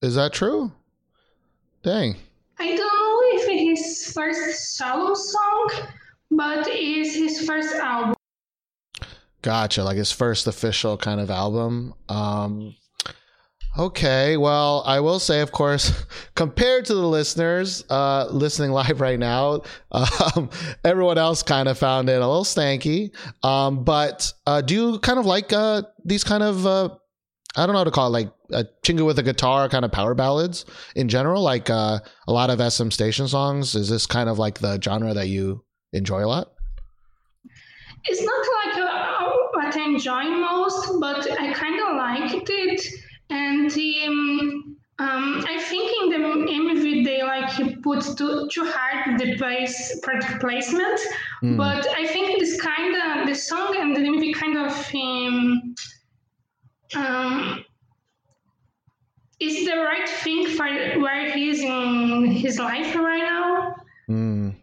[0.02, 0.72] Is that true?
[1.84, 2.16] Dang.
[2.58, 5.70] I don't know if it's his first solo song,
[6.32, 8.16] but it's his first album.
[9.42, 9.84] Gotcha.
[9.84, 11.94] Like his first official kind of album.
[12.10, 12.76] Um,
[13.78, 14.38] okay.
[14.38, 16.06] Well, I will say, of course,
[16.36, 19.62] compared to the listeners uh, listening live right now,
[19.92, 20.50] um,
[20.84, 23.16] everyone else kind of found it a little stanky.
[23.44, 26.90] Um, but uh, do you kind of like uh, these kind of, uh,
[27.56, 29.92] I don't know how to call it, like a chingu with a guitar kind of
[29.92, 30.66] power ballads
[30.96, 31.42] in general?
[31.42, 33.76] Like uh, a lot of SM station songs.
[33.76, 35.64] Is this kind of like the genre that you
[35.94, 36.52] enjoy a lot?
[38.06, 43.09] It's not like uh, what I enjoy most, but I kind of liked it.
[43.30, 49.20] And um, um, I think in the MV they like he put too, too hard
[49.20, 51.00] the place product placement,
[51.44, 51.56] Mm.
[51.56, 55.76] but I think this kind of the song and the MV kind of um,
[56.96, 57.66] um,
[59.40, 60.66] is the right thing for
[61.00, 63.76] where he is in his life right now.
[64.10, 64.56] Mm.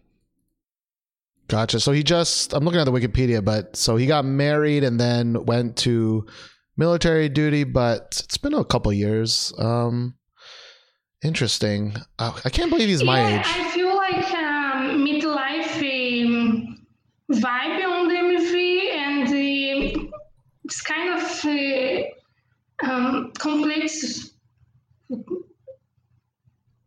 [1.48, 1.80] Gotcha.
[1.80, 5.44] So he just, I'm looking at the Wikipedia, but so he got married and then
[5.46, 6.26] went to
[6.76, 9.52] military duty, but it's been a couple years.
[9.58, 10.14] Um,
[11.22, 11.96] interesting.
[12.18, 13.46] Uh, I can't believe he's my yeah, age.
[13.46, 16.86] I feel like um, midlife um,
[17.32, 20.08] vibe on the MV, and uh,
[20.64, 24.30] it's kind of uh, um, complex.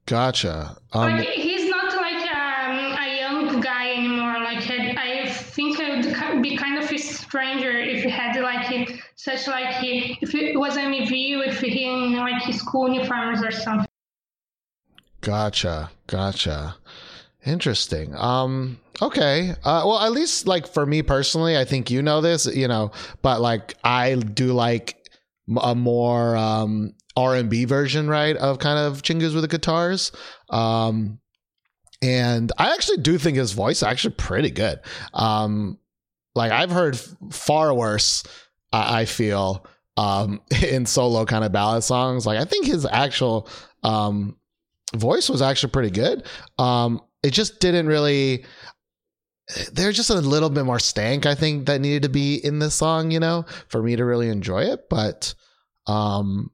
[0.05, 0.75] Gotcha.
[0.91, 4.39] Um, like he's not like um, a young guy anymore.
[4.39, 8.39] Like I, I think I would ki- be kind of a stranger if he had
[8.41, 13.88] like such like if it was MV with him like his school uniforms or something.
[15.22, 15.91] Gotcha.
[16.07, 16.76] Gotcha.
[17.45, 18.16] Interesting.
[18.16, 19.51] Um okay.
[19.64, 22.91] Uh well at least like for me personally, I think you know this, you know,
[23.22, 25.10] but like I do like
[25.62, 30.12] a more um R&B version, right, of kind of Chingus with the guitars.
[30.49, 31.20] Um
[32.01, 34.80] and I actually do think his voice actually pretty good.
[35.14, 35.80] Um
[36.36, 36.99] like I've heard
[37.32, 38.23] far worse
[38.71, 39.65] I, I feel
[39.97, 42.25] um in solo kind of ballad songs.
[42.25, 43.47] Like I think his actual
[43.84, 44.36] um
[44.95, 46.25] voice was actually pretty good.
[46.57, 48.45] Um, it just didn't really.
[49.73, 52.75] There's just a little bit more stank, I think, that needed to be in this
[52.75, 54.88] song, you know, for me to really enjoy it.
[54.91, 55.34] But
[55.88, 56.51] um,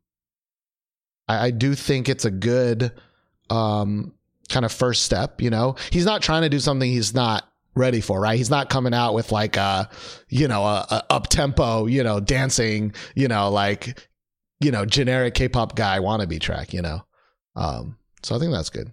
[1.28, 2.93] I, I do think it's a good
[3.49, 4.13] um,
[4.47, 5.41] kind of first step.
[5.41, 7.43] You know, he's not trying to do something he's not
[7.76, 8.38] ready for, right?
[8.38, 9.89] He's not coming out with like a,
[10.30, 14.07] you know, a, a up tempo, you know, dancing, you know, like,
[14.59, 17.01] you know, generic K-pop guy wannabe track, you know.
[17.55, 18.91] Um, so I think that's good.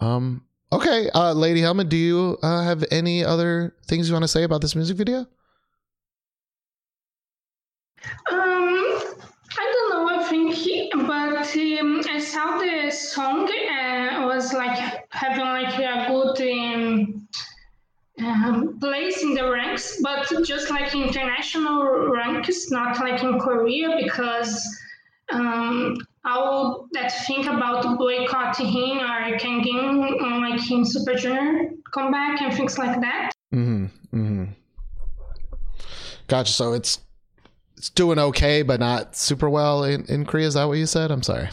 [0.00, 4.28] Um, okay, uh, Lady Helmet, do you uh, have any other things you want to
[4.28, 5.26] say about this music video?
[8.30, 8.85] Um,
[10.28, 16.40] think, but um, I saw the song and was like having like a good
[16.74, 17.28] um,
[18.18, 24.66] um, place in the ranks, but just like international ranks, not like in Korea, because
[25.30, 32.42] um, all that think about boycotting him or Kangin on like in Super Junior comeback
[32.42, 33.32] and things like that.
[33.54, 33.84] Mm-hmm.
[34.16, 34.44] Mm-hmm.
[36.26, 36.52] Gotcha.
[36.52, 36.98] So it's
[37.86, 40.46] it's doing okay, but not super well in, in Korea.
[40.48, 41.10] Is that what you said?
[41.12, 41.48] I'm sorry.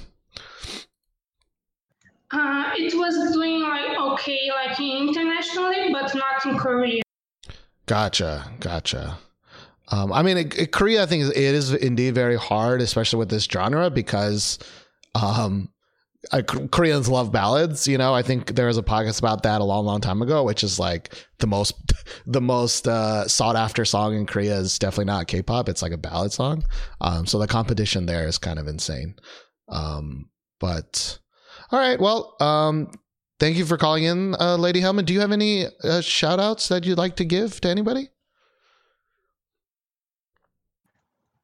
[2.32, 7.04] Uh, it was doing like okay, like internationally, but not in Korea.
[7.86, 8.52] Gotcha.
[8.60, 9.20] Gotcha.
[9.90, 13.30] Um, I mean, it, it- Korea, I think it is indeed very hard, especially with
[13.30, 14.58] this genre, because
[15.14, 15.70] um,
[16.32, 17.88] uh, Koreans love ballads.
[17.88, 20.44] You know, I think there was a podcast about that a long, long time ago,
[20.44, 21.74] which is like the most,
[22.26, 25.70] the most uh, sought after song in Korea is definitely not K-pop.
[25.70, 26.64] It's like a ballad song.
[27.02, 29.16] Um, so the competition there is kind of insane.
[29.70, 31.20] Um, but
[31.72, 32.92] all right, well, um,
[33.40, 35.06] thank you for calling in, uh, Lady Helmet.
[35.06, 38.10] Do you have any uh, shout outs that you'd like to give to anybody?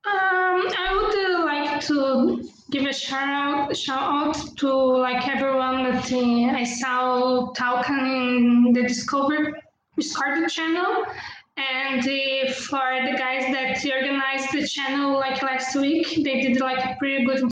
[0.06, 5.84] Um, I would uh, like to give a shout out, shout out to like everyone
[5.84, 9.58] that uh, I saw talking in the Discover
[9.96, 11.06] Discovery channel,
[11.58, 16.84] and uh, for the guys that organized the channel like last week, they did like
[16.84, 17.52] a pretty good.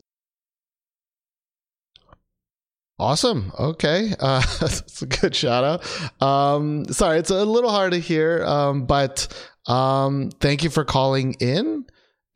[2.99, 3.51] Awesome.
[3.59, 4.13] Okay.
[4.19, 6.21] Uh, that's a good shout out.
[6.21, 9.27] Um, sorry, it's a little hard to hear, um, but
[9.67, 11.85] um, thank you for calling in.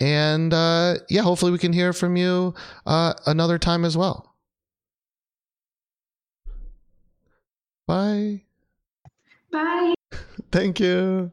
[0.02, 2.56] And uh, yeah, hopefully we can hear from you
[2.88, 4.34] uh, another time as well.
[7.86, 8.42] Bye.
[9.52, 9.94] Bye.
[10.52, 11.32] Thank you.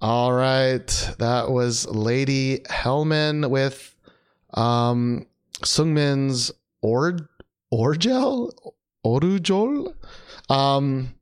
[0.00, 0.86] All right.
[1.18, 3.94] That was Lady Hellman with
[4.54, 5.26] um
[5.62, 6.50] Sungmin's
[6.80, 7.18] Or
[7.70, 8.52] Orgel?
[9.04, 9.94] Orujol?
[10.48, 11.14] Um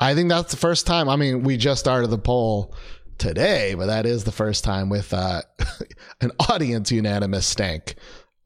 [0.00, 1.08] I think that's the first time.
[1.08, 2.74] I mean, we just started the poll
[3.22, 5.42] today, but that is the first time with uh
[6.20, 7.94] an audience unanimous stank.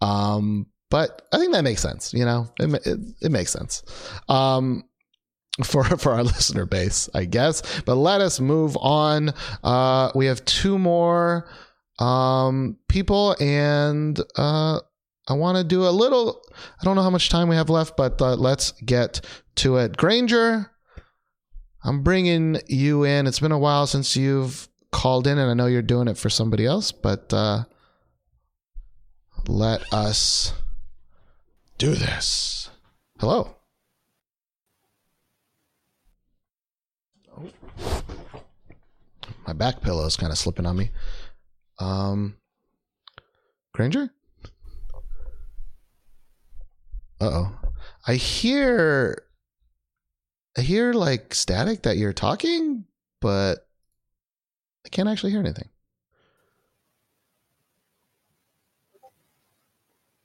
[0.01, 2.49] Um but I think that makes sense, you know.
[2.61, 3.83] It it, it makes sense.
[4.29, 4.85] Um
[5.65, 7.83] for for our listener base, I guess.
[7.83, 9.33] But let us move on.
[9.65, 11.49] Uh, we have two more
[11.99, 14.81] um, people, and uh,
[15.29, 16.43] I want to do a little.
[16.81, 19.23] I don't know how much time we have left, but uh, let's get
[19.57, 19.97] to it.
[19.97, 20.71] Granger,
[21.87, 23.29] I'm bringing you in.
[23.29, 26.29] It's been a while since you've called in, and I know you're doing it for
[26.29, 27.63] somebody else, but uh,
[29.47, 30.53] let us
[31.79, 32.71] do this.
[33.21, 33.53] Hello.
[39.47, 40.91] my back pillow is kind of slipping on me.
[41.79, 42.37] Um,
[43.73, 44.11] Granger.
[47.21, 47.59] Uh oh,
[48.07, 49.26] I hear,
[50.57, 52.85] I hear like static that you're talking,
[53.21, 53.67] but
[54.85, 55.69] I can't actually hear anything.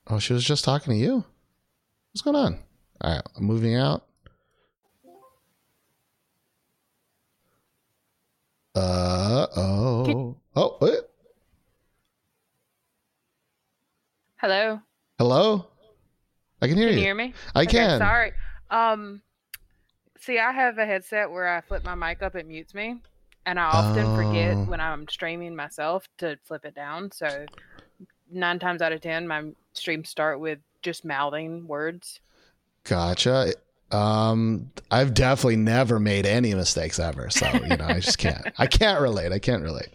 [0.08, 1.24] Oh, she was just talking to you.
[2.12, 2.60] What's going on?
[3.02, 4.06] All right, I'm moving out.
[8.76, 10.38] Uh oh.
[10.56, 11.10] Oh, what?
[14.38, 14.80] Hello.
[15.20, 15.68] hello.
[16.62, 17.00] I can hear Can you.
[17.02, 17.34] you hear me?
[17.54, 18.00] I Okay, can.
[18.00, 18.34] Sorry.
[18.70, 19.22] Um,
[20.22, 22.96] see, I have a headset where I flip my mic up, it mutes me,
[23.46, 24.64] and I often forget Oh.
[24.66, 27.12] when I'm streaming myself to flip it down.
[27.12, 27.46] So
[28.32, 29.44] nine times out of ten, my
[29.74, 32.22] streams start with just mouthing words.
[32.84, 33.54] Gotcha.
[33.92, 38.48] Um, I've definitely never made any mistakes ever, so you know, I just can't.
[38.58, 39.34] I can't relate.
[39.34, 39.90] I can't relate.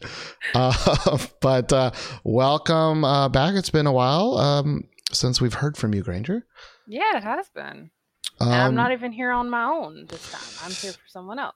[0.54, 3.54] Uh, but uh, welcome uh, back.
[3.54, 6.44] It's been a while um, since we've heard from you, Granger.
[6.86, 7.90] Yeah, it has been.
[8.40, 10.66] Um, I'm not even here on my own this time.
[10.66, 11.54] I'm here for someone else.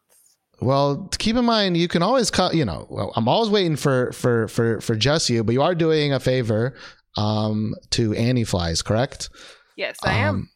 [0.61, 2.55] Well, keep in mind you can always cut.
[2.55, 5.75] You know, well, I'm always waiting for for for for just you, but you are
[5.75, 6.75] doing a favor
[7.17, 9.31] um, to Annie Flies, correct?
[9.77, 10.35] Yes, I am.
[10.35, 10.51] Um,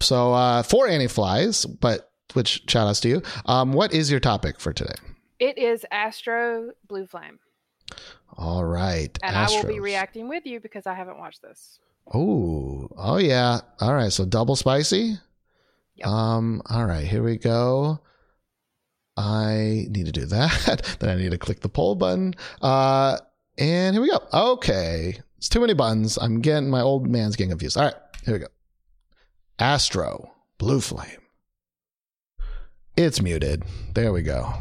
[0.00, 3.22] so uh, for Annie Flies, but which shout outs to you.
[3.46, 4.94] Um, what is your topic for today?
[5.40, 7.38] It is Astro Blue Flame,
[8.36, 11.80] All right, and I will be reacting with you because I haven't watched this.
[12.12, 13.60] Oh, oh yeah.
[13.80, 15.16] All right, so double spicy.
[16.04, 16.62] Um.
[16.68, 18.00] All right, here we go.
[19.16, 20.96] I need to do that.
[21.00, 22.34] then I need to click the poll button.
[22.62, 23.18] Uh,
[23.58, 24.20] and here we go.
[24.32, 26.18] Okay, it's too many buttons.
[26.20, 27.76] I'm getting my old man's getting confused.
[27.76, 27.94] All right,
[28.24, 28.46] here we go.
[29.58, 31.20] Astro Blue Flame.
[32.96, 33.64] It's muted.
[33.94, 34.54] There we go.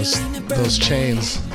[0.00, 1.49] Those those chains.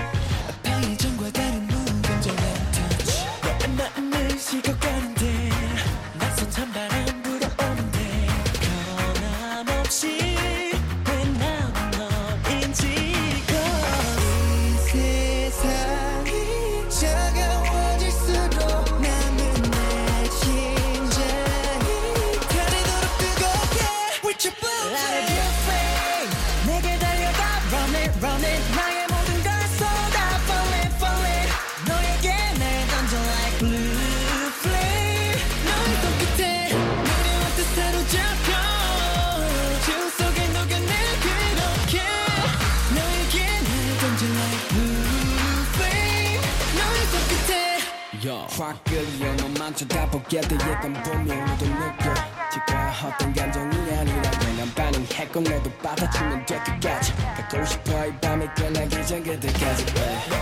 [48.54, 52.14] 확 끌려 너만 쳐다보게 돼 약간 보면 너도 느껴
[52.52, 59.06] 지가 어떤 감정이 아니라 난 반응했고 너도 받아주면 될 끝까지 갖고 싶어 이 밤이 끝나기
[59.06, 59.84] 전 그때까지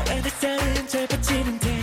[0.06, 1.81] 너의 뱃살은 짧아지는데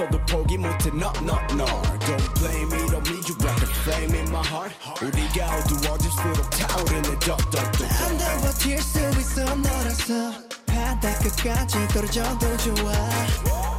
[0.00, 4.14] 없어도 포기 못해 knock knock knock Don't blame me don't need you like a flame
[4.14, 10.32] in my heart 우리가 어두워질수록 타오르는 덕덕덕 안 버틸 수 있어 너라서
[10.66, 12.92] 바닥 끝까지 떨어져도 좋아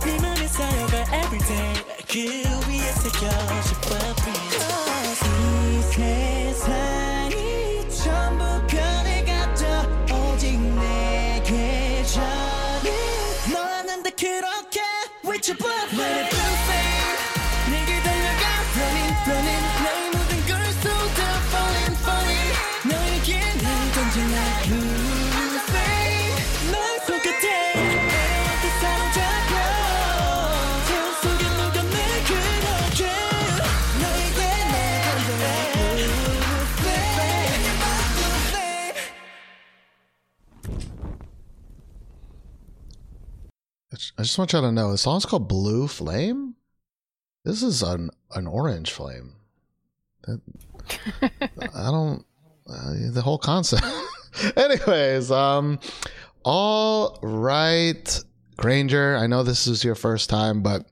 [0.06, 1.74] 네 맘에 쌓여가 everyday
[2.08, 2.20] 그
[2.70, 4.61] 위에 새겨질 법이 이
[44.23, 46.55] I just- want y'all to know the song's called Blue Flame.
[47.45, 49.35] This is an an orange flame.
[50.23, 50.41] That-
[51.75, 52.25] I don't
[52.71, 53.85] uh, the whole concept.
[54.57, 55.81] Anyways, um,
[56.45, 58.23] all right,
[58.57, 59.17] Granger.
[59.17, 60.87] I know this is your first time, but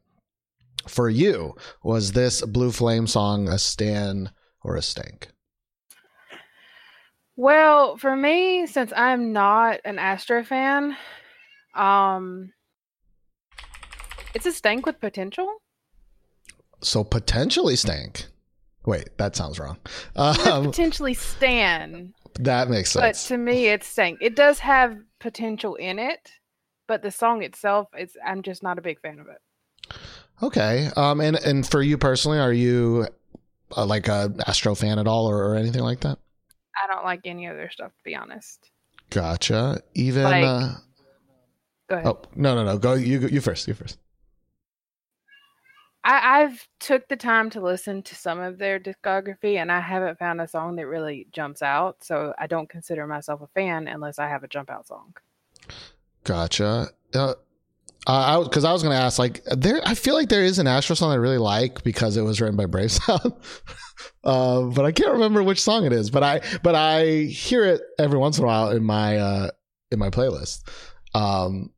[0.89, 1.55] for you,
[1.85, 4.33] was this Blue Flame song a stan
[4.65, 5.29] or a stank?
[7.37, 10.97] Well, for me, since I'm not an Astro fan,
[11.77, 12.53] um,
[14.35, 15.49] it's a stank with potential.
[16.83, 18.27] So potentially stank.
[18.87, 19.77] Wait, that sounds wrong.
[20.17, 23.25] Um, potentially stan, that makes sense.
[23.25, 24.19] but to me, it's stank.
[24.23, 26.33] It does have potential in it,
[26.89, 29.97] but the song itself, it's I'm just not a big fan of it.
[30.43, 30.89] Okay.
[30.97, 33.07] Um, and and for you personally, are you
[33.77, 36.19] uh, like a Astro fan at all, or, or anything like that?
[36.83, 38.71] I don't like any other stuff, to be honest.
[39.11, 39.83] Gotcha.
[39.95, 40.23] Even.
[40.25, 40.73] Like- uh,
[41.91, 42.07] Go ahead.
[42.07, 42.79] oh no no no!
[42.79, 43.67] Go you you first.
[43.69, 43.99] You first.
[46.03, 50.19] I, I've took the time to listen to some of their discography, and I haven't
[50.19, 52.03] found a song that really jumps out.
[52.03, 55.15] So I don't consider myself a fan unless I have a jump out song.
[56.25, 56.89] Gotcha.
[57.15, 57.35] Uh,
[58.07, 59.81] I because I was going to ask like there.
[59.85, 62.57] I feel like there is an Astro song I really like because it was written
[62.57, 63.35] by Brave Sound.
[64.25, 66.11] uh, but I can't remember which song it is.
[66.11, 69.51] But I but I hear it every once in a while in my uh,
[69.91, 70.63] in my playlist.
[71.15, 71.71] Um,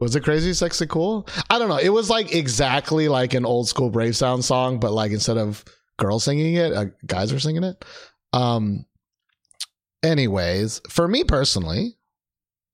[0.00, 1.26] was it crazy, sexy, cool?
[1.50, 1.78] I don't know.
[1.78, 5.64] It was like exactly like an old school Brave Sound song, but like instead of
[5.98, 7.84] girls singing it, uh, guys were singing it.
[8.32, 8.86] Um.
[10.02, 11.96] Anyways, for me personally,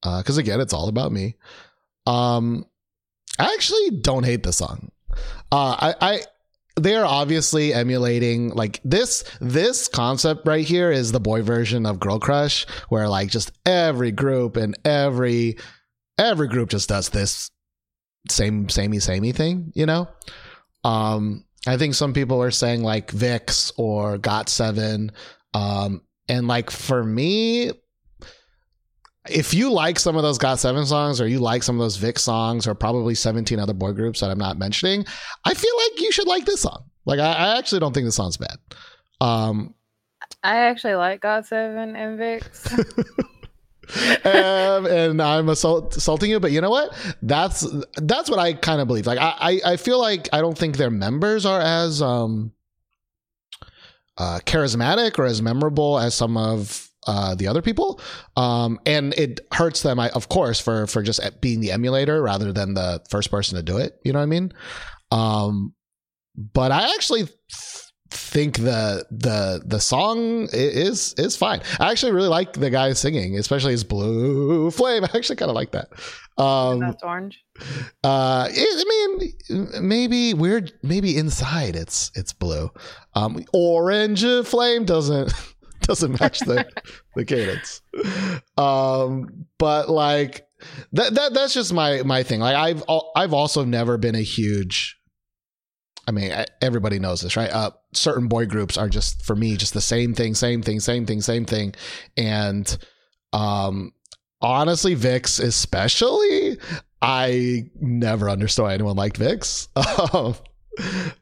[0.03, 1.37] because again, it's all about me.
[2.07, 2.65] Um,
[3.39, 4.91] I actually don't hate the song.
[5.53, 6.21] Uh, I, I
[6.81, 12.01] they are obviously emulating like this this concept right here is the boy version of
[12.01, 15.57] Girl Crush, where like just every group and every
[16.21, 17.51] every group just does this
[18.29, 20.09] same samey samey thing, you know.
[20.85, 25.13] Um, I think some people are saying like VIXX or Got Seven,
[25.55, 27.73] um, and like for me,
[29.29, 31.99] if you like some of those Got Seven songs, or you like some of those
[31.99, 35.05] VIXX songs, or probably 17 other boy groups that I'm not mentioning,
[35.45, 36.85] I feel like you should like this song.
[37.05, 38.57] Like, I, I actually don't think this song's bad.
[39.21, 39.75] Um,
[40.43, 43.27] I actually like Got7 and VIXX.
[44.25, 46.95] um, and I'm assault, assaulting you, but you know what?
[47.23, 47.67] That's
[47.97, 49.07] that's what I kind of believe.
[49.07, 52.53] Like, I, I I feel like I don't think their members are as um
[54.19, 58.01] uh, charismatic or as memorable as some of uh, the other people,
[58.37, 62.53] um, and it hurts them, I, of course, for for just being the emulator rather
[62.53, 63.99] than the first person to do it.
[64.05, 64.53] You know what I mean?
[65.11, 65.75] Um,
[66.37, 67.29] but I actually
[68.11, 71.61] think the the the song is is fine.
[71.79, 75.05] I actually really like the guy singing, especially his blue flame.
[75.13, 75.89] I actually kind of like that.
[76.43, 77.45] Um, That's orange.
[78.03, 79.19] uh, it, I
[79.51, 80.73] mean, maybe weird.
[80.83, 82.71] Maybe inside it's it's blue.
[83.15, 85.33] Um, orange flame doesn't
[85.83, 86.69] doesn't match the
[87.15, 87.83] the cadence.
[88.57, 90.47] Um, but like
[90.93, 92.41] that that that's just my my thing.
[92.41, 92.83] Like I've
[93.17, 95.00] I've also never been a huge.
[96.07, 97.51] I mean, everybody knows this, right?
[97.51, 101.07] Uh, certain boy groups are just for me just the same thing, same thing, same
[101.07, 101.75] thing, same thing,
[102.17, 102.79] and
[103.33, 103.93] um,
[104.41, 106.59] honestly, VIXX especially,
[107.03, 109.69] I never understood why anyone liked VIXX.
[110.15, 110.35] Um,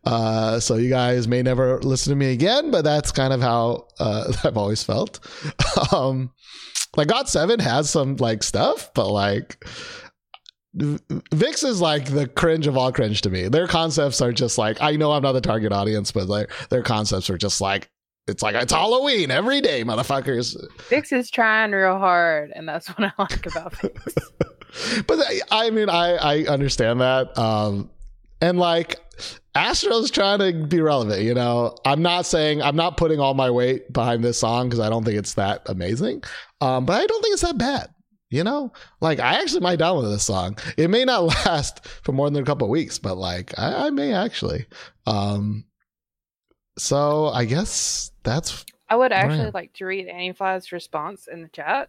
[0.05, 3.89] uh, so you guys may never listen to me again, but that's kind of how
[3.99, 5.21] uh, I've always felt.
[5.93, 6.31] Um,
[6.97, 9.65] like GOT7 has some like stuff, but like
[10.79, 13.49] VIXX is like the cringe of all cringe to me.
[13.49, 16.83] Their concepts are just like I know I'm not the target audience, but their their
[16.83, 17.91] concepts are just like
[18.27, 20.57] it's like it's Halloween every day, motherfuckers.
[20.89, 25.07] VIXX is trying real hard, and that's what I like about VIXX.
[25.07, 27.37] but I, I mean, I I understand that.
[27.39, 27.91] Um,
[28.41, 29.01] and like
[29.55, 31.23] Astro's trying to be relevant.
[31.23, 34.81] You know, I'm not saying I'm not putting all my weight behind this song because
[34.81, 36.23] I don't think it's that amazing.
[36.61, 37.89] Um, but I don't think it's that bad.
[38.31, 40.59] You know, like I actually might download this song.
[40.77, 43.91] It may not last for more than a couple of weeks, but like I, I
[43.91, 44.67] may actually.
[45.07, 45.65] Um,
[46.77, 49.19] so I guess that's I would Right.
[49.25, 50.35] actually like to read Annie
[50.73, 51.89] response in the chat.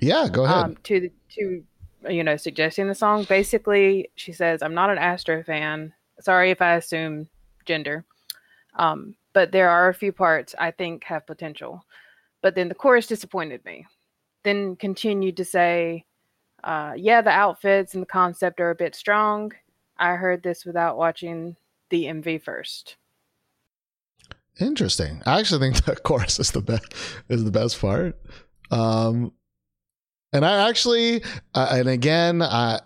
[0.00, 0.28] yeah.
[0.30, 0.56] Go ahead.
[0.56, 1.64] um, to the to
[2.10, 3.24] you know suggesting the song.
[3.24, 5.92] Basically, she says, "I'm not an Astro fan.
[6.20, 7.28] Sorry if I assume
[7.66, 8.04] gender,
[8.76, 11.84] um, but there are a few parts I think have potential."
[12.42, 13.86] But then the chorus disappointed me.
[14.48, 16.06] Then continued to say,
[16.64, 19.52] uh, "Yeah, the outfits and the concept are a bit strong.
[19.98, 21.56] I heard this without watching
[21.90, 22.96] the MV first.
[24.58, 25.22] Interesting.
[25.26, 26.94] I actually think the chorus is the best
[27.28, 28.18] is the best part.
[28.70, 29.32] Um
[30.32, 31.22] and I actually
[31.54, 32.80] uh, and again I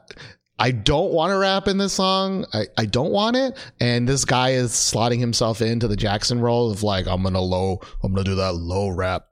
[0.58, 2.44] I don't want to rap in this song.
[2.52, 3.56] I, I don't want it.
[3.80, 7.80] And this guy is slotting himself into the Jackson role of like, I'm gonna low,
[8.02, 9.26] I'm gonna do that low rap,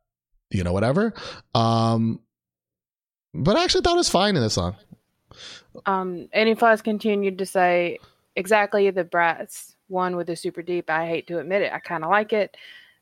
[0.51, 1.15] you know, whatever.
[1.55, 2.21] Um
[3.33, 4.75] but I actually thought it was fine in this song.
[5.87, 7.99] Um, Annie Flies continued to say,
[8.37, 10.89] exactly the brats one with the super deep.
[10.89, 11.73] I hate to admit it.
[11.73, 12.57] I kind of like it.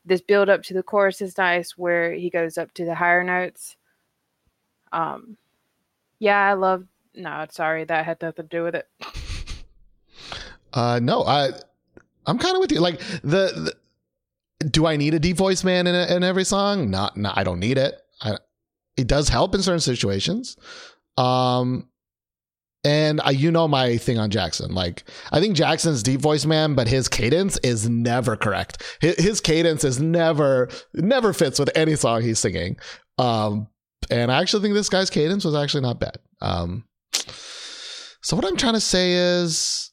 [0.04, 3.22] This build up to the chorus is nice where he goes up to the higher
[3.22, 3.76] notes.
[4.92, 5.36] Um,
[6.18, 6.86] yeah, I love.
[7.14, 8.88] No, sorry, that had nothing to do with it.
[10.72, 11.50] Uh, no, I,
[12.26, 12.80] I'm kind of with you.
[12.80, 13.74] Like the, the,
[14.58, 16.90] do I need a deep voice man in, in every song?
[16.90, 17.94] Not, not, I don't need it.
[18.20, 18.38] I,
[18.96, 20.56] it does help in certain situations.
[21.16, 21.88] Um,
[22.84, 24.74] and I, you know my thing on Jackson.
[24.74, 28.82] Like I think Jackson's deep voice man, but his cadence is never correct.
[29.00, 32.76] His, his cadence is never, never fits with any song he's singing.
[33.18, 33.68] Um,
[34.10, 36.18] and I actually think this guy's cadence was actually not bad.
[36.40, 36.84] Um,
[38.22, 39.92] so what I'm trying to say is,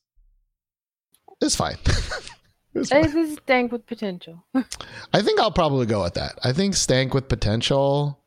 [1.41, 1.77] it's fine.
[2.75, 4.43] This is Stank with potential.
[5.13, 6.37] I think I'll probably go with that.
[6.43, 8.19] I think Stank with potential,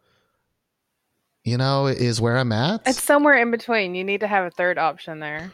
[1.44, 2.82] you know, is where I'm at.
[2.86, 3.94] it's somewhere in between.
[3.94, 5.52] You need to have a third option there.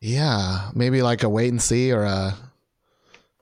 [0.00, 2.34] yeah, maybe like a wait and see or a.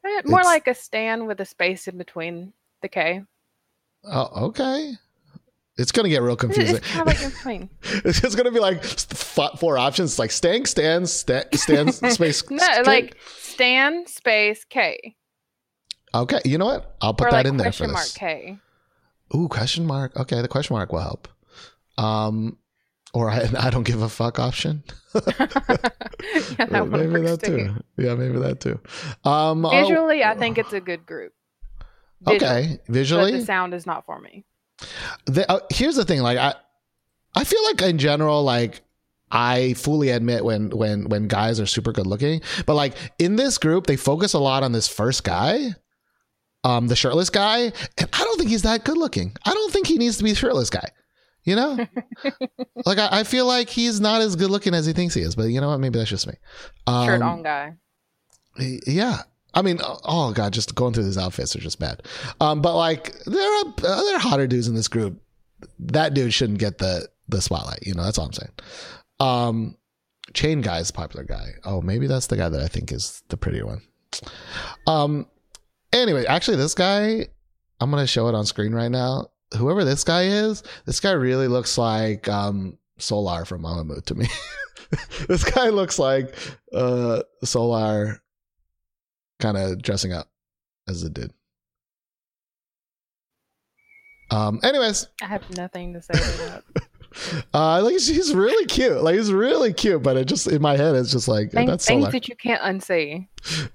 [0.05, 2.53] Eh, More like a stand with a space in between
[2.83, 3.23] the K.
[4.05, 4.95] Oh, okay.
[5.77, 6.77] It's gonna get real confusing.
[6.77, 7.71] it's kind of like in between.
[8.05, 12.49] It's just gonna be like four options, like Stank, Stan, Sta- Stan, space.
[12.51, 12.83] no, K.
[12.83, 13.17] like
[13.59, 15.17] stand space K
[16.15, 16.97] Okay, you know what?
[17.01, 18.09] I'll put or that like in there for question mark.
[18.15, 18.59] K.
[19.35, 20.17] Ooh, question mark.
[20.17, 21.29] Okay, the question mark will help.
[21.99, 22.57] Um,
[23.13, 24.85] or I, I don't give a fuck option.
[25.15, 27.57] yeah, that maybe that too.
[27.57, 27.85] too.
[27.97, 28.81] Yeah, maybe that too.
[29.25, 31.33] Um, oh, Visually, I think it's a good group.
[32.23, 32.81] Visually, okay.
[32.87, 34.45] but Visually, the sound is not for me.
[35.27, 36.21] the, uh, here's the thing.
[36.21, 36.55] Like I,
[37.35, 38.81] I feel like in general, like
[39.31, 43.59] I fully admit when when when guys are super good looking, but like in this
[43.59, 45.75] group, they focus a lot on this first guy,
[46.65, 49.37] um, the shirtless guy, and I don't think he's that good looking.
[49.45, 50.91] I don't think he needs to be a shirtless guy.
[51.45, 51.79] You know,
[52.85, 55.35] like I, I feel like he's not as good looking as he thinks he is.
[55.35, 55.79] But you know what?
[55.79, 56.35] Maybe that's just me.
[56.87, 57.75] Um, Shirt on guy.
[58.59, 59.23] yeah.
[59.55, 62.03] I mean, oh god, just going through these outfits are just bad.
[62.41, 65.23] Um, but like there are there are hotter dudes in this group.
[65.79, 67.87] That dude shouldn't get the the spotlight.
[67.87, 68.53] You know, that's all I'm saying.
[69.21, 69.77] Um,
[70.35, 71.55] chain guy is popular guy.
[71.65, 73.83] Oh, maybe that's the guy that I think is the prettier one.
[74.87, 75.27] Um,
[75.93, 77.27] anyway, actually, this guy,
[77.81, 79.29] I'm gonna show it on screen right now.
[79.57, 84.27] Whoever this guy is, this guy really looks like um Solar from Mamamoo to me.
[85.29, 86.35] this guy looks like
[86.73, 88.21] uh Solar
[89.41, 90.29] kind of dressing up
[90.89, 91.33] as it did.
[94.31, 94.61] Um.
[94.63, 96.65] Anyways, I have nothing to say about.
[96.75, 96.83] that.
[97.55, 99.03] uh, like she's really cute.
[99.03, 101.87] Like he's really cute, but it just in my head it's just like Thing- that's
[101.87, 102.13] things Solar.
[102.13, 103.29] that you can't unsee.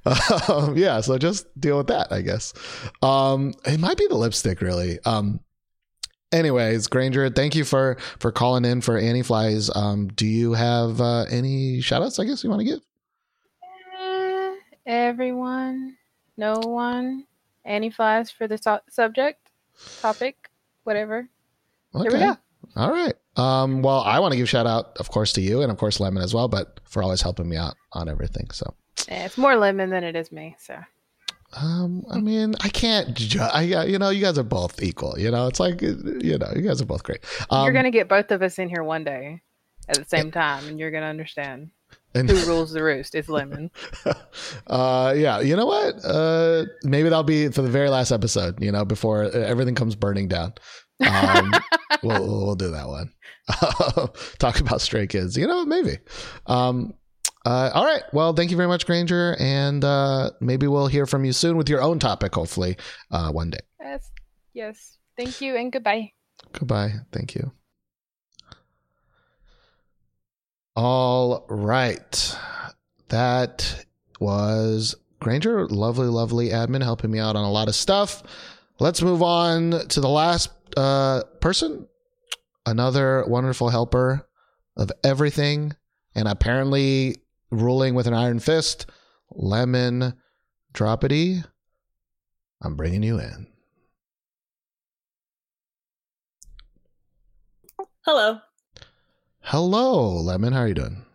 [0.50, 1.02] um, yeah.
[1.02, 2.54] So just deal with that, I guess.
[3.02, 3.54] Um.
[3.66, 5.00] It might be the lipstick, really.
[5.06, 5.40] Um.
[6.32, 9.70] Anyways, Granger, thank you for for calling in for Annie Flies.
[9.76, 10.08] Um.
[10.08, 12.20] Do you have uh, any shout outs?
[12.20, 12.80] I guess you want to give.
[14.00, 15.96] Eh, everyone,
[16.38, 17.26] no one,
[17.66, 19.50] Annie flies for the so- subject,
[20.02, 20.50] topic,
[20.84, 21.28] whatever.
[21.94, 22.38] There we go.
[22.76, 23.14] All right.
[23.36, 26.00] Um, well, I want to give shout out, of course, to you and of course
[26.00, 28.50] Lemon as well, but for always helping me out on everything.
[28.52, 28.74] So,
[29.08, 30.56] it's more lemon than it is me.
[30.60, 30.78] So
[31.56, 33.14] um, I mean, I can't.
[33.14, 35.18] Ju- I, uh, you know, you guys are both equal.
[35.18, 37.20] You know, it's like, uh, you know, you guys are both great.
[37.50, 39.42] Um, you're gonna get both of us in here one day
[39.88, 41.72] at the same time, and you're gonna understand
[42.16, 43.14] and, who rules the roost.
[43.14, 43.70] It's lemon.
[44.68, 45.40] uh, yeah.
[45.42, 46.04] You know what?
[46.04, 48.62] Uh, maybe that'll be for the very last episode.
[48.62, 50.54] You know, before everything comes burning down.
[51.08, 51.52] Um,
[52.04, 53.12] we'll, we'll do that one.
[54.40, 55.38] Talk about stray kids.
[55.38, 55.98] You know, maybe.
[56.46, 56.94] Um,
[57.46, 58.04] uh, all right.
[58.14, 61.70] Well, thank you very much, Granger, and uh, maybe we'll hear from you soon with
[61.70, 62.34] your own topic.
[62.34, 62.78] Hopefully,
[63.12, 63.60] uh, one day.
[63.82, 64.12] Yes.
[64.54, 64.98] Yes.
[65.18, 66.12] Thank you and goodbye.
[66.54, 66.94] Goodbye.
[67.12, 67.52] Thank you.
[70.76, 72.38] All right.
[73.10, 73.86] That
[74.20, 75.68] was Granger.
[75.68, 78.24] Lovely, lovely admin helping me out on a lot of stuff.
[78.80, 81.88] Let's move on to the last uh, person.
[82.66, 84.28] Another wonderful helper
[84.78, 85.76] of everything
[86.16, 87.18] and apparently
[87.52, 88.88] ruling with an iron fist.
[89.32, 90.14] Lemon
[90.74, 91.44] Droppity.
[92.62, 93.48] I'm bringing you in.
[98.06, 98.40] Hello.
[99.42, 100.54] Hello, Lemon.
[100.54, 101.06] How are you doing?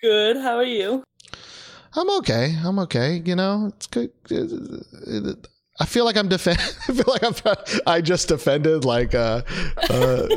[0.00, 0.36] Good.
[0.36, 1.02] How are you?
[1.94, 2.56] I'm okay.
[2.62, 3.22] I'm okay.
[3.24, 4.10] You know, it's good.
[5.80, 6.58] I feel like I'm defend.
[6.88, 7.34] I feel like I'm.
[7.86, 9.42] I just defended like uh,
[9.90, 10.28] uh,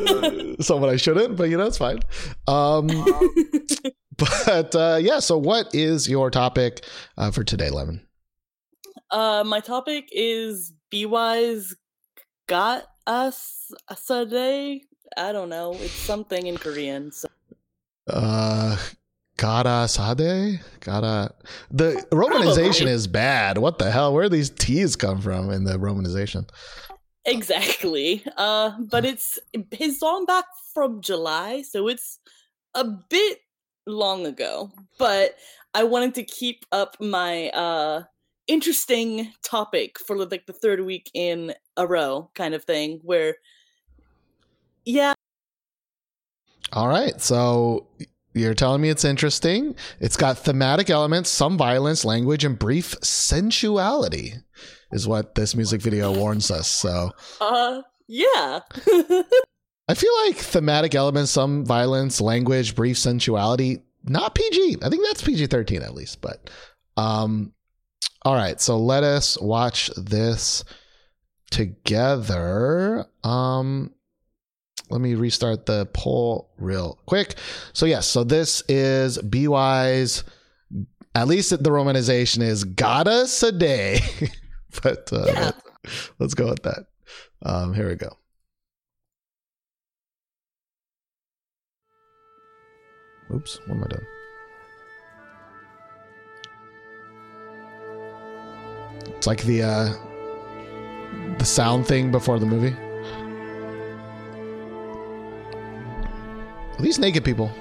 [0.59, 1.99] someone I shouldn't, but you know, it's fine.
[2.47, 2.87] Um,
[4.17, 5.19] but uh, yeah.
[5.19, 6.85] So, what is your topic
[7.17, 8.05] uh, for today, Lemon?
[9.09, 11.75] Uh, my topic is BewhY's
[12.47, 13.71] got us
[14.07, 14.83] today.
[15.17, 15.73] I don't know.
[15.73, 17.11] It's something in Korean.
[17.11, 17.27] So.
[18.07, 18.77] Uh,
[19.41, 20.59] Gara Sade?
[20.81, 21.33] Gara.
[21.71, 22.91] The romanization Probably.
[22.91, 23.57] is bad.
[23.57, 24.13] What the hell?
[24.13, 26.47] Where do these T's come from in the romanization?
[27.25, 28.23] Exactly.
[28.37, 29.39] Uh, but it's
[29.71, 32.19] his song back from July, so it's
[32.75, 33.39] a bit
[33.87, 34.71] long ago.
[34.99, 35.35] But
[35.73, 38.03] I wanted to keep up my uh
[38.45, 43.35] interesting topic for like the third week in a row kind of thing where
[44.85, 45.13] yeah
[46.73, 47.19] All right.
[47.19, 47.87] So
[48.33, 49.75] you're telling me it's interesting.
[49.99, 54.33] It's got thematic elements, some violence, language, and brief sensuality,
[54.91, 56.69] is what this music video warns us.
[56.69, 58.59] So uh yeah
[59.91, 64.77] I feel like thematic elements, some violence, language, brief sensuality, not PG.
[64.81, 66.21] I think that's PG 13 at least.
[66.21, 66.49] But
[66.95, 67.51] um,
[68.21, 68.61] all right.
[68.61, 70.63] So let us watch this
[71.49, 73.05] together.
[73.23, 73.91] Um,
[74.91, 77.35] let me restart the poll real quick.
[77.73, 80.23] So yes, so this is BewhY's.
[81.13, 83.99] At least the romanization is "Gotta a day,"
[84.83, 85.51] but uh, Yeah.
[86.19, 86.85] let's go with that.
[87.43, 88.17] Um, here we go.
[93.33, 94.05] Oops, what am I doing?
[99.17, 99.93] It's like the uh,
[101.37, 102.75] the sound thing before the movie.
[106.81, 107.60] These naked people.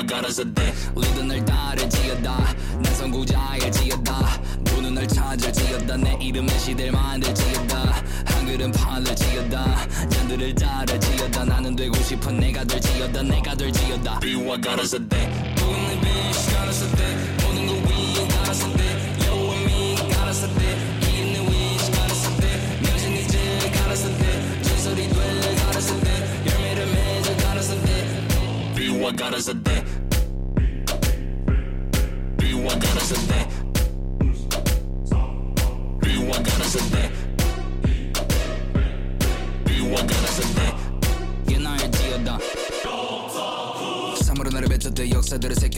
[0.00, 2.54] 비와 가라서 돼 리더 날 따를 지었다.
[2.82, 4.40] 난 선구자를 지었다.
[4.64, 5.96] 부는 날 찾을 지었다.
[5.96, 8.02] 내 이름의 시대를 만들 지었다.
[8.24, 9.86] 한글은 판을 지었다.
[10.08, 11.44] 잔들을 따를 지었다.
[11.44, 13.22] 나는 되고 싶은 내가 될 지었다.
[13.22, 14.20] 내가 될 지었다.
[14.20, 18.90] 비와 가라서 돼 부는 빛 가라서 돼 모든 거 위에 가라서 돼
[29.00, 29.69] You and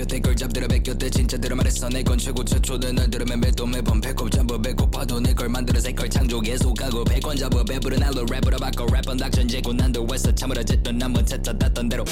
[0.03, 1.11] 새겼대 걸 잡들어 베꼈대.
[1.11, 1.89] 진짜대로 말했어.
[1.89, 6.09] 내 건 최고 최초대 날 들으면 매도 매번 배꼽 잡아 배고파도 내 걸 만들어 새걸
[6.11, 10.35] 창조 계속하고 백원 잡아 배부른 날로 랩으로 바꿔 랩은 닥션 재고 난도 했어.
[10.35, 12.05] 참으로 짓던 난못 찾아 땄던 대로.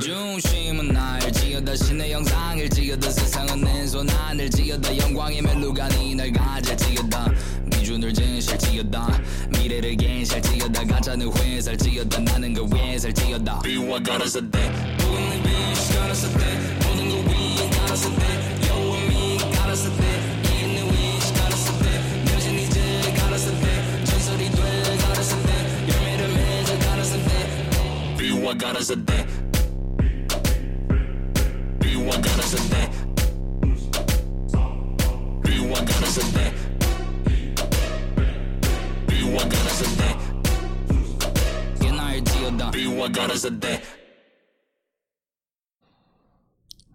[0.00, 1.76] 중심은 날 지어다.
[1.76, 3.10] 신의 영상을 지어다.
[3.10, 4.96] 세상은 내 손 안을 지어다.
[4.96, 7.30] 영광의 멜로가 니 날 가질 지어다.
[7.70, 9.20] 기준을 진실 지어다.
[9.50, 10.84] 미래를 괜실 지어다.
[10.86, 12.20] 가짜는 회사를 지어다.
[12.20, 13.60] 나는 그 회사를 지어다.
[13.60, 16.83] 비와 가라서 돼돼 비와 가라서 돼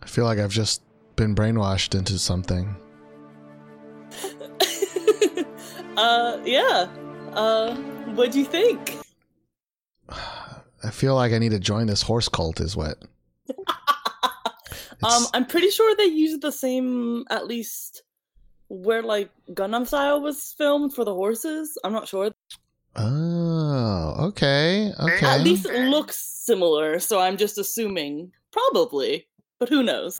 [0.02, 0.82] I feel like I've just
[1.20, 2.76] been brainwashed into something.
[5.98, 6.88] Uh, yeah.
[7.34, 7.76] Uh,
[8.16, 8.96] what do you think?
[10.10, 12.98] I feel like I need to join this horse cult, is what.
[15.02, 18.04] Um, I'm pretty sure they used the same, at least
[18.68, 21.78] where like Gangnam Style was filmed for the horses.
[21.86, 22.32] I'm not sure.
[22.98, 24.91] Oh, okay.
[25.00, 25.26] Okay.
[25.26, 29.26] At least it looks similar, so I'm just assuming probably,
[29.58, 30.20] but who knows?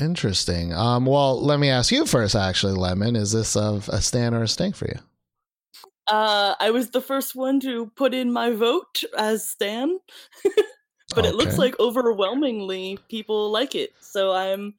[0.00, 0.72] Interesting.
[0.72, 3.16] Um, well, let me ask you first, actually, Lemon.
[3.16, 4.98] Is this a, a stand or a stink for you?
[6.08, 9.98] Uh, I was the first one to put in my vote as Stan,
[11.14, 14.74] but it looks like overwhelmingly people like it, so I'm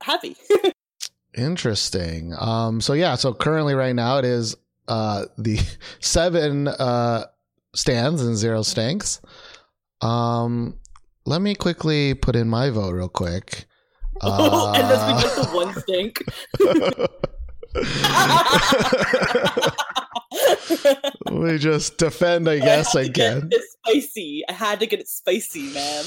[0.00, 0.36] happy.
[1.36, 2.34] Interesting.
[2.38, 4.56] Um, so yeah, so currently right now it is
[4.88, 5.60] uh the
[6.00, 7.26] seven uh
[7.74, 9.20] stands and zero stinks.
[10.00, 10.78] Um
[11.26, 13.66] let me quickly put in my vote real quick.
[14.22, 16.22] Uh, Unless we get the one stink.
[21.30, 23.48] we just defend, I guess, I had to get again.
[23.52, 24.42] it spicy.
[24.48, 26.04] I had to get it spicy, man.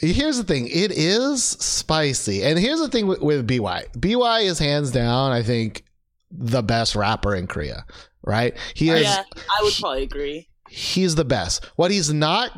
[0.00, 3.92] Here's the thing: it is spicy, and here's the thing with, with BewhY.
[3.96, 5.84] BewhY is hands down, I think,
[6.30, 7.84] the best rapper in Korea.
[8.22, 8.56] Right?
[8.74, 9.02] He is.
[9.02, 10.48] yeah, I would probably agree.
[10.68, 11.64] he's the best.
[11.76, 12.50] What he's not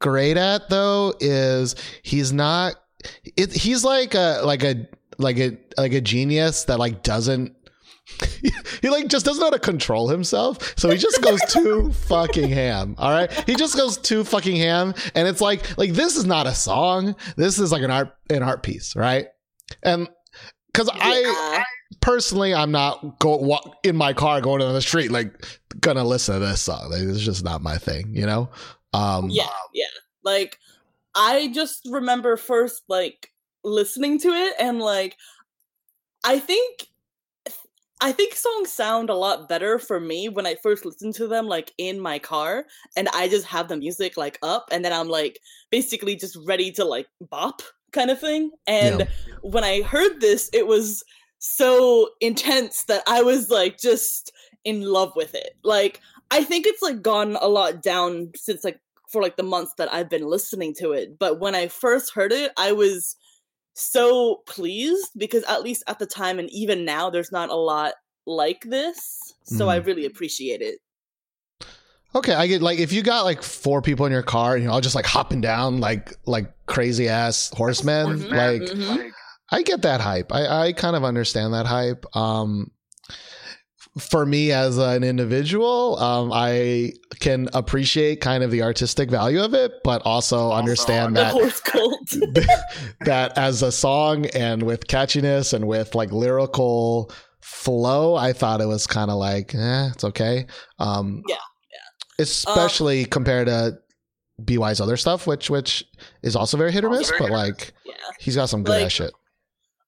[0.00, 2.74] great at though is he's not
[3.36, 4.86] it, he's like a like a
[5.18, 7.54] like a like a genius that like doesn't
[8.82, 10.74] he like just doesn't know how to control himself.
[10.78, 12.96] So he just goes too fucking ham.
[12.98, 13.32] All right?
[13.46, 14.94] He just goes too fucking ham.
[15.14, 17.16] And it's like like this is not a song.
[17.36, 19.26] This is like an art an art piece right?
[19.82, 20.08] And
[20.72, 21.64] because i
[22.00, 25.46] personally i'm not go walk in my car going down the street like
[25.80, 26.90] gonna listen to this song.
[26.90, 28.50] Like, it's just not my thing you know?
[28.92, 29.86] Um Yeah, yeah.
[30.22, 30.58] Like
[31.14, 33.30] I just remember first like
[33.62, 35.16] listening to it and like
[36.24, 36.88] I think
[38.00, 41.46] I think songs sound a lot better for me when I first listen to them
[41.46, 42.66] like in my car
[42.96, 45.38] and I just have the music like up and then I'm like
[45.70, 47.62] basically just ready to like bop
[47.92, 48.50] kind of thing.
[48.66, 49.06] And Yeah.
[49.42, 51.02] when I heard this it was
[51.38, 54.32] so intense that I was like just
[54.64, 55.52] in love with it.
[55.62, 56.00] Like
[56.30, 58.80] I think it's like gone a lot down since like
[59.14, 61.18] for like the months that I've been listening to it.
[61.18, 63.16] But when I first heard it, I was
[63.74, 67.94] so pleased because at least at the time and even now there's not a lot
[68.26, 69.32] like this.
[69.44, 69.86] So I Mhm.
[69.86, 70.80] really appreciate it.
[72.16, 74.72] Okay, I get like if you got like four people in your car and you're
[74.72, 79.10] all just like hopping down like like crazy ass horsemen, like mhm.
[79.50, 80.32] I get that hype.
[80.32, 82.04] I I kind of understand that hype.
[82.16, 82.70] Um
[83.98, 89.54] for me as an individual, um I can appreciate kind of the artistic value of
[89.54, 91.34] it, but also understand that
[93.00, 98.66] that as a song and with catchiness and with like lyrical flow, I thought it
[98.66, 100.46] was kind of like, eh, it's okay.
[100.78, 101.36] Um, Yeah,
[102.18, 103.78] Especially compared to
[104.42, 105.84] BewhY's other stuff, which which
[106.22, 107.72] is also very hit or miss, but like
[108.18, 109.12] he's got some good Like- ass shit.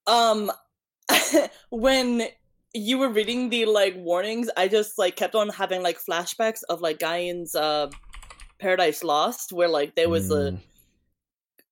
[0.07, 0.51] Um
[1.71, 2.29] when
[2.77, 6.81] you were reading the like warnings, I just like kept on having like flashbacks of
[6.81, 7.91] like Gain's uh
[8.59, 10.59] Paradise Lost where like there was Mm.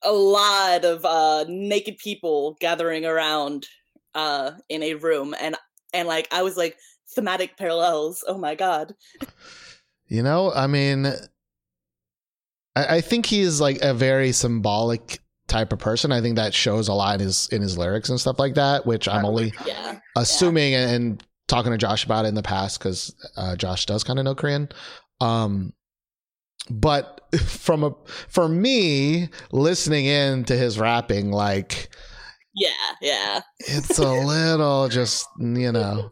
[0.02, 3.66] a a lot of uh naked people gathering around
[4.14, 5.56] uh in a room and
[5.92, 6.76] and like I was like
[7.14, 8.24] thematic parallels.
[8.26, 8.94] Oh my god.
[10.06, 11.06] You know, I mean,
[12.76, 15.20] I, I think he's like a very symbolic
[15.54, 16.10] type of person.
[16.12, 18.84] I think that shows a lot in his in his lyrics and stuff like that,
[18.86, 19.98] which I'm only Yeah.
[20.16, 24.02] assuming and, and talking to Josh about it in the past because uh, Josh does
[24.02, 24.68] kind of know Korean.
[25.20, 25.72] Um,
[26.70, 27.94] but from a
[28.28, 31.88] for me listening in to his rapping, like
[32.54, 32.70] Yeah,
[33.00, 33.40] yeah.
[33.60, 36.10] it's a little just you know,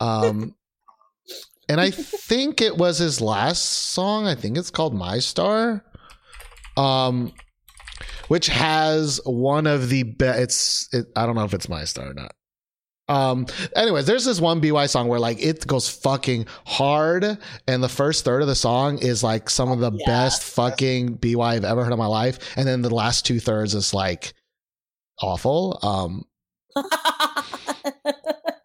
[0.00, 0.54] um,
[1.68, 4.26] and I think it was his last song.
[4.26, 5.82] I think it's called My Star.
[6.76, 7.32] Um,
[8.28, 10.40] which has one of the best.
[10.40, 12.32] It's it, I don't know if it's My Star or not.
[13.08, 13.46] Um.
[13.76, 18.24] Anyways, there's this one BewhY song where like it goes fucking hard, and the first
[18.24, 21.92] third of the song is like some of the best fucking BewhY I've ever heard
[21.92, 24.32] in my life, and then the last two thirds is like
[25.20, 25.78] awful.
[25.82, 26.24] Um.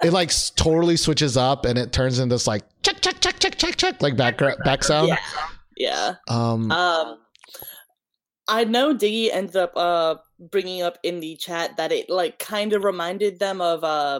[0.03, 3.57] it like totally switches up, and it turns into this like check check check check
[3.57, 5.09] check check like back back sound.
[5.09, 5.17] Yeah.
[5.77, 6.15] Yeah.
[6.27, 6.71] Um.
[6.71, 7.17] Um,
[8.51, 12.73] I know Diggy ended up uh bringing up in the chat that it like kind
[12.73, 14.19] of reminded them of uh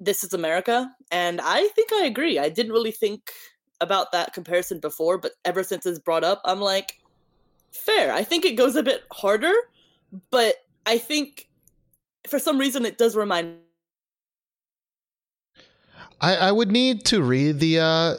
[0.00, 2.38] This Is America, and I think I agree.
[2.38, 3.30] I didn't really think
[3.80, 6.98] about that comparison before, but ever since it's brought up, I'm like,
[7.70, 8.12] fair.
[8.12, 9.54] I think it goes a bit harder,
[10.30, 11.48] but I think
[12.28, 13.56] for some reason it does remind
[16.20, 18.16] I, I would need to read the uh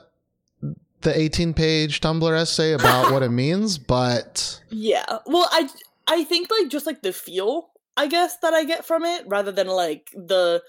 [1.01, 5.05] the 18 page Tumblr essay about what it means, but Yeah.
[5.25, 5.69] Well, I
[6.07, 9.51] I think like just like the feel, I guess that I get from it rather
[9.51, 10.61] than like the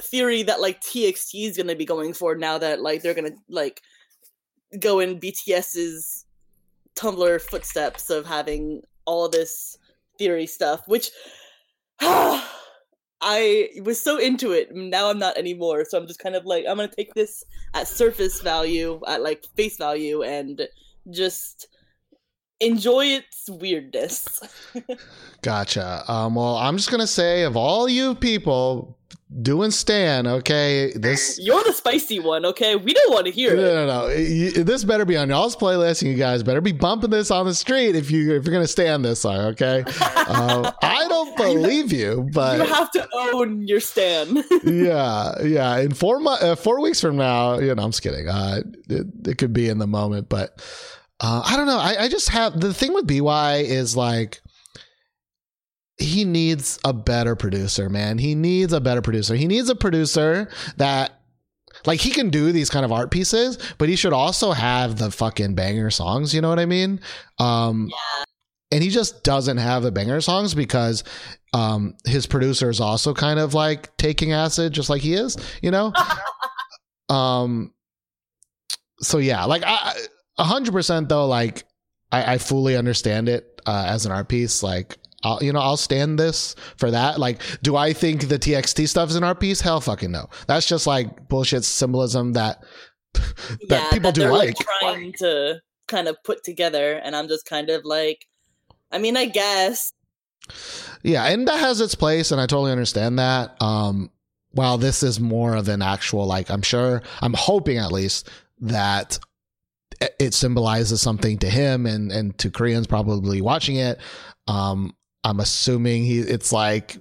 [0.00, 3.32] theory that like TXT is going to be going for now that like they're going
[3.32, 3.82] to like
[4.78, 6.24] go in BTS's
[6.94, 9.78] Tumblr footsteps of having all this
[10.18, 11.10] theory stuff, which
[13.20, 14.74] I was so into it.
[14.74, 15.84] Now I'm not anymore.
[15.84, 17.44] So I'm just kind of like I'm gonna take this
[17.74, 20.68] at surface value, at like face value, and
[21.10, 21.68] just
[22.60, 24.40] enjoy its weirdness.
[25.42, 26.04] gotcha.
[26.08, 28.95] Um, well, I'm just gonna say of all you people
[29.42, 32.76] doing Stan, okay, this You're the spicy one, okay?
[32.76, 33.74] We don't want to hear no, it.
[33.74, 34.08] no, no.
[34.08, 37.46] You- This better be on y'all's playlist, and you guys better be bumping this on
[37.46, 39.38] the street if you if you're gonna stand this song.
[39.52, 39.80] Okay,
[40.28, 44.44] um, I don't believe you, but you have to own your stand.
[44.64, 45.78] yeah, yeah.
[45.78, 48.28] In four mo- uh, four weeks from now, you know, I'm just kidding.
[48.28, 50.62] Uh, it, it could be in the moment, but
[51.20, 51.78] uh, I don't know.
[51.78, 54.40] I, I just have the thing with BewhY is like
[55.98, 58.18] he needs a better producer, man.
[58.18, 59.34] He needs a better producer.
[59.34, 61.12] He needs a producer that
[61.84, 65.10] like he can do these kind of art pieces, but he should also have the
[65.10, 66.34] fucking banger songs.
[66.34, 67.00] You know what I mean?
[67.38, 67.90] Um,
[68.70, 71.04] and he just doesn't have the banger songs because
[71.52, 75.36] um, his producer is also kind of like taking acid, just like he is.
[75.62, 75.92] You know?
[77.08, 77.72] um.
[79.00, 79.94] So yeah, like I,
[80.38, 81.26] a hundred percent though.
[81.26, 81.64] Like
[82.10, 84.62] I, I fully understand it uh, as an art piece.
[84.62, 84.98] Like.
[85.22, 87.18] I'll, you know, I'll stand this for that.
[87.18, 89.60] Like, do I think the TXT stuff is an art piece?
[89.60, 90.28] Hell fucking no.
[90.46, 92.62] That's just like bullshit symbolism that
[93.14, 93.24] that
[93.68, 94.56] yeah, people that do they're like.
[94.80, 98.26] trying to kind of put together, and I'm just kind of like,
[98.92, 99.92] I mean, I guess.
[101.02, 103.60] Yeah, and that has its place, and I totally understand that.
[103.60, 104.10] Um,
[104.52, 108.28] while this is more of an actual, like, I'm sure, I'm hoping at least
[108.60, 109.18] that
[110.00, 113.98] it- it symbolizes something to him and and to Koreans probably watching it.
[114.46, 114.94] Um,
[115.26, 116.96] I'm assuming he, it's like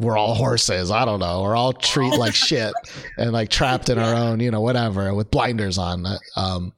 [0.00, 0.90] we're all horses.
[0.90, 1.42] I don't know.
[1.42, 2.72] We're all treat like shit
[3.16, 6.04] and like trapped in our own, you know, whatever, with blinders on.
[6.36, 6.72] Um,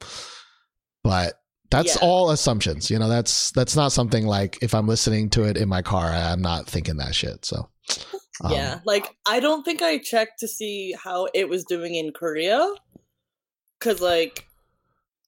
[1.03, 1.33] but
[1.71, 2.01] that's Yeah.
[2.01, 2.91] all assumptions.
[2.91, 6.07] You know, that's that's not something like if I'm listening to it in my car,
[6.11, 7.45] I'm not thinking that shit.
[7.45, 7.69] So
[8.43, 12.11] um, yeah, like I don't think I checked to see how it was doing in
[12.13, 12.67] Korea,
[13.79, 14.45] because like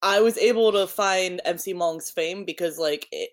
[0.02, 3.30] I was able to find MC Mong's fame because like it,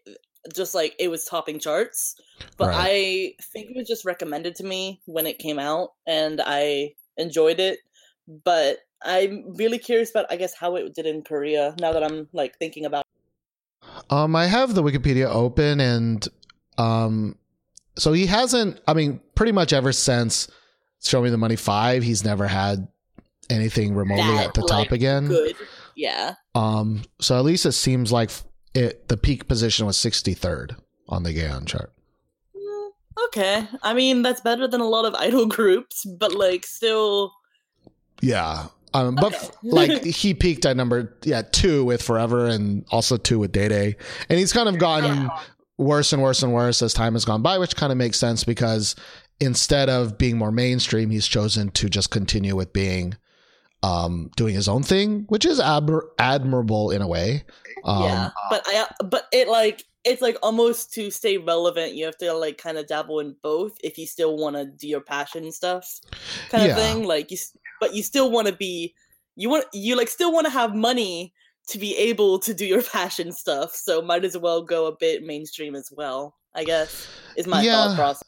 [0.54, 2.16] just like it was topping charts,
[2.56, 3.34] but Right.
[3.38, 7.60] I think it was just recommended to me when it came out, and I enjoyed
[7.60, 7.80] it.
[8.44, 11.74] But I'm really curious about, I guess, how it did in Korea.
[11.80, 13.04] Now that I'm like thinking about.
[14.08, 16.26] Um, I have the Wikipedia open, and
[16.78, 17.36] um,
[17.96, 18.80] so he hasn't.
[18.86, 20.48] I mean, pretty much ever since
[21.02, 22.88] "Show Me the Money" five, he's never had
[23.48, 25.28] anything remotely That, at the like, top again.
[25.28, 25.56] Good,
[25.96, 26.34] yeah.
[26.54, 28.30] Um, so at least it seems like
[28.74, 29.08] it.
[29.08, 30.76] The peak position was sixty third
[31.08, 31.92] on the Gaon chart.
[33.26, 37.32] Okay, I mean that's better than a lot of idol groups, but like still.
[38.20, 38.66] Yeah.
[38.92, 43.52] Um, but like he peaked at number yeah two with Forever and also two with
[43.52, 43.96] Day Day,
[44.28, 45.30] and he's kind of gotten
[45.78, 48.44] worse and worse and worse as time has gone by, which kind of makes sense
[48.44, 48.94] because
[49.40, 53.16] instead of being more mainstream, he's chosen to just continue with being
[53.82, 57.44] um doing his own thing, which is admir- admirable in a way.
[57.84, 62.16] Um, yeah, but I but it like it's like almost to stay relevant, you have
[62.18, 65.50] to like kind of dabble in both if you still want to do your passion
[65.52, 65.86] stuff,
[66.50, 66.70] kind Yeah.
[66.70, 67.04] of thing.
[67.04, 67.36] Like you,
[67.80, 68.94] but you still want to be
[69.36, 71.32] you want you like still want to have money
[71.68, 73.74] to be able to do your passion stuff.
[73.74, 76.36] So might as well go a bit mainstream as well.
[76.54, 77.88] I guess is my Yeah.
[77.88, 78.22] thought process.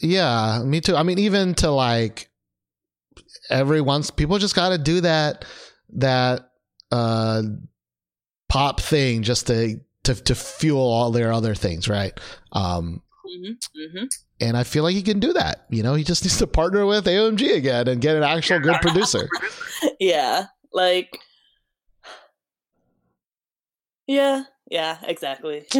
[0.00, 0.96] Yeah, me too.
[0.96, 2.30] I mean, even to like
[3.50, 5.44] every once people just got to do that
[5.94, 6.50] that
[6.90, 7.42] uh
[8.48, 12.18] pop thing just to to to fuel all their other things, right?
[12.52, 14.04] Um hmm hmm
[14.40, 15.66] and I feel like he can do that.
[15.70, 18.76] You know, he just needs to partner with AOMG again and get an actual good
[18.82, 19.28] producer.
[20.00, 21.16] yeah, like
[24.06, 25.66] yeah, yeah, exactly.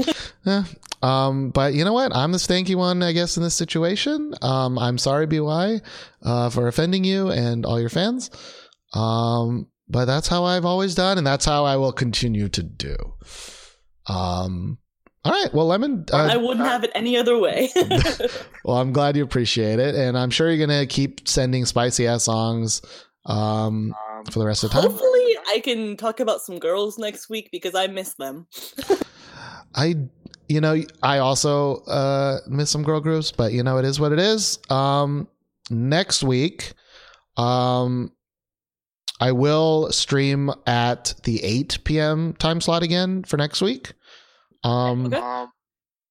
[0.44, 0.64] Yeah.
[1.02, 2.14] Um, but you know what?
[2.14, 4.34] I'm the stanky one, I guess, in this situation.
[4.42, 5.80] Um, I'm sorry, BewhY,
[6.22, 8.28] uh, for offending you and all your fans.
[8.92, 12.96] Um, but that's how I've always done, and that's how I will continue to do.
[14.08, 14.78] Um,
[15.24, 15.54] All right.
[15.54, 16.06] Well, Lemon.
[16.12, 17.70] Uh, I wouldn't have it any other way.
[18.64, 22.24] well, I'm glad you appreciate it, and I'm sure you're gonna keep sending spicy ass
[22.24, 22.82] songs
[23.26, 23.94] um,
[24.30, 24.90] for the rest of the time.
[24.90, 28.46] Hopefully, I can talk about some girls next week because I miss them.
[29.74, 29.94] I,
[30.48, 34.12] you know, I also uh, miss some girl groups, but you know, it is what
[34.12, 34.58] it is.
[34.70, 35.28] Um,
[35.70, 36.72] next week,
[37.36, 38.12] um,
[39.20, 42.32] I will stream at the 8 p.m.
[42.34, 43.92] time slot again for next week.
[44.64, 45.18] Um, Okay.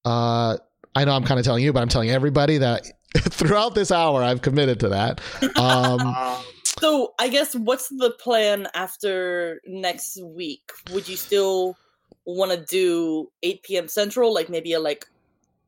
[0.06, 0.58] uh,
[0.96, 2.86] I know I'm kind of telling you, but I'm telling everybody that
[3.18, 5.22] throughout this hour, I've committed to that.
[5.58, 6.00] Um,
[6.80, 10.72] So I guess what's the plan after next week?
[10.92, 11.78] Would you still
[12.26, 13.88] want to do 8 p.m.
[13.88, 15.06] Central, like maybe a like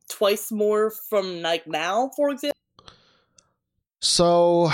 [0.08, 2.54] twice more from like now, for example?
[4.00, 4.70] So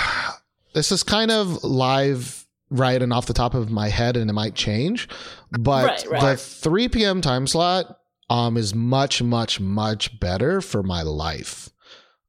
[0.73, 4.33] this is kind of live right and off the top of my head and it
[4.33, 5.09] might change.
[5.51, 6.21] But Right, right.
[6.21, 7.21] the 3 p.m.
[7.21, 7.97] time slot
[8.29, 11.69] um is much, much, much better for my life.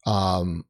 [0.06, 0.64] Um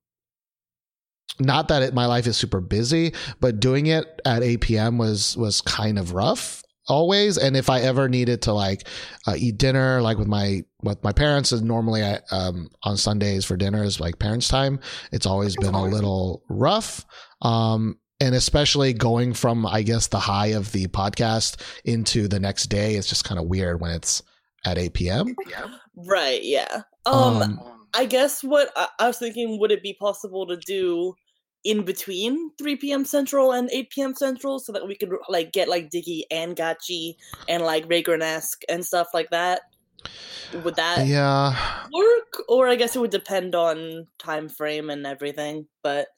[1.38, 4.98] not that it, my life is super busy, but doing it at 8 p.m.
[4.98, 7.38] was was kind of rough always.
[7.38, 8.86] And if I ever needed to like
[9.26, 13.44] uh, eat dinner, like with my with my parents, is normally I, um, on Sundays
[13.44, 14.80] for dinner is like parents' time.
[15.12, 17.04] It's always been a little rough.
[17.40, 22.66] Um, and especially going from I guess the high of the podcast into the next
[22.66, 24.22] day, it's just kind of weird when it's
[24.64, 25.36] at 8 p.m.
[25.96, 26.82] Right, yeah.
[27.04, 31.14] Um, Um, I guess what I, I was thinking would it be possible to do
[31.64, 33.04] in between 3 p.m.
[33.04, 34.14] Central and 8 p.m.
[34.14, 37.14] Central so that we could like get like Diggy and Gachi
[37.48, 39.62] and like Vagrant-esque and stuff like that?
[40.64, 41.86] Would that yeah.
[41.92, 42.42] work?
[42.48, 46.08] Or I guess it would depend on time frame and everything, but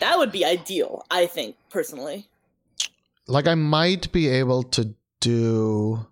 [0.00, 2.26] that would be ideal, I think, personally.
[3.28, 6.06] like I might be able to do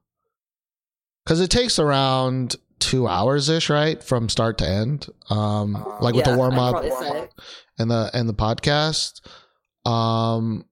[1.25, 5.09] because it takes around two hours ish, right, from start to end.
[5.31, 6.85] Um, like with Yeah, the warm up
[7.79, 9.21] and the and the podcast.
[9.89, 10.65] Um,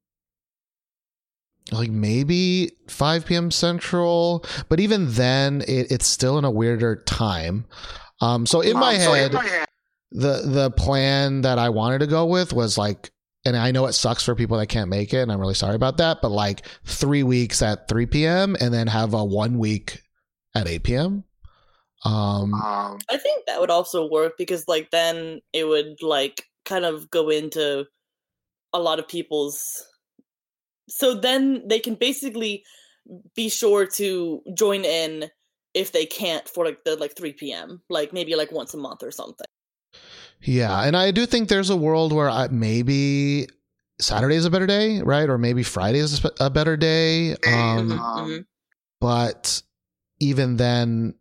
[1.70, 3.50] like maybe 5 p.m.
[3.50, 7.64] Central, but even then, it, it's still in a weirder time.
[8.20, 9.32] Um, so in my head,
[10.10, 13.10] the the plan that I wanted to go with was like,
[13.44, 15.74] and I know it sucks for people that can't make it, and I'm really sorry
[15.74, 16.18] about that.
[16.20, 18.56] But like three weeks at 3 p.m.
[18.60, 20.02] and then have a one week
[20.54, 21.24] at 8 p.m.
[22.04, 22.54] Um,
[23.10, 27.28] I think that would also work because like then it would like kind of go
[27.28, 27.86] into
[28.72, 29.84] a lot of people's
[30.88, 32.64] so then they can basically
[33.34, 35.30] be sure to join in
[35.74, 37.82] if they can't for like the like 3 p.m.
[37.88, 39.46] like maybe like once a month or something.
[40.42, 43.48] Yeah, and I do think there's a world where I, maybe
[44.00, 45.28] Saturday is a better day, right?
[45.28, 47.32] Or maybe Friday is a better day.
[47.46, 48.44] Um, Mhm.
[49.00, 49.62] but
[50.18, 51.14] even then,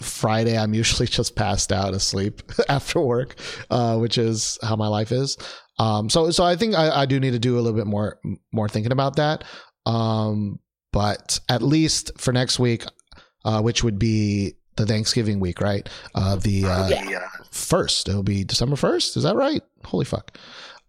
[0.00, 3.36] Friday I'm usually just passed out asleep after work,
[3.70, 5.36] uh, which is how my life is.
[5.78, 8.18] Um, so so I think I, I do need to do a little bit more
[8.52, 9.44] more thinking about that.
[9.86, 10.58] Um,
[10.92, 12.84] but at least for next week,
[13.44, 15.88] uh, which would be the Thanksgiving week, right?
[16.14, 17.28] Uh, the uh, Yeah.
[17.50, 18.08] first.
[18.08, 19.16] It'll be December first.
[19.16, 19.62] Is that right?
[19.84, 20.36] Holy fuck.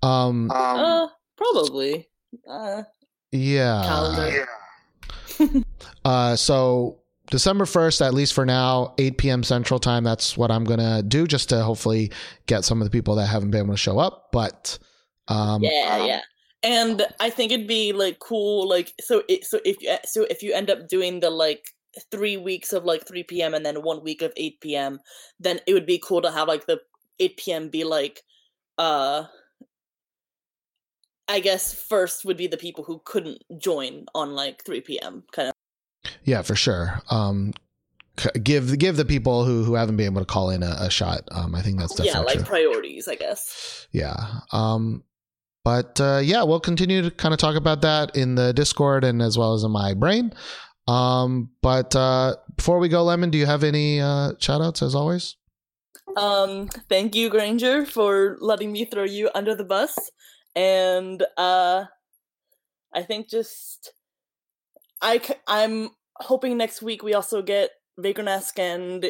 [0.02, 1.08] Um, uh
[1.38, 2.08] probably.
[2.48, 2.84] Uh
[3.32, 3.84] yeah.
[3.86, 4.48] calendar.
[6.04, 6.99] Uh, so
[7.30, 9.44] December 1st, at least for now, 8 p.m.
[9.44, 10.04] Central Time.
[10.04, 12.12] That's what I'm going to do just to hopefully
[12.48, 14.30] get some of the people that haven't been able to show up.
[14.32, 14.80] But
[15.28, 16.22] um, yeah, yeah.
[16.64, 19.24] And I think it'd be like cool, like so.
[19.30, 21.70] It, so if you so if you end up doing the like
[22.12, 23.54] three weeks of like three p.m.
[23.54, 25.00] and then one week of eight p.m.,
[25.40, 26.82] then it would be cool to have like the
[27.20, 27.70] eight p.m.
[27.70, 28.24] be like,
[28.78, 29.26] uh,
[31.30, 35.24] I guess first would be the people who couldn't join on like three p.m.
[35.32, 35.54] kind of.
[36.24, 37.02] Yeah, for sure.
[37.10, 37.54] Um,
[38.44, 41.22] give give the people who, who haven't been able to call in a, a shot.
[41.32, 42.44] Um, I think that's definitely Yeah, like true.
[42.46, 43.88] priorities, I guess.
[43.92, 44.16] Yeah.
[44.52, 45.04] Um,
[45.64, 49.22] but uh, yeah, we'll continue to kind of talk about that in the Discord and
[49.22, 50.34] as well as in my brain.
[50.88, 54.96] Um, but uh, before we go, Lemon, do you have any uh, shout outs as
[54.96, 55.36] always?
[56.18, 59.96] Um, thank you, Granger, for letting me throw you under the bus.
[60.56, 61.86] And uh
[62.94, 63.94] I think just
[65.02, 69.06] I I'm hoping next week we also get Vagrant-esque and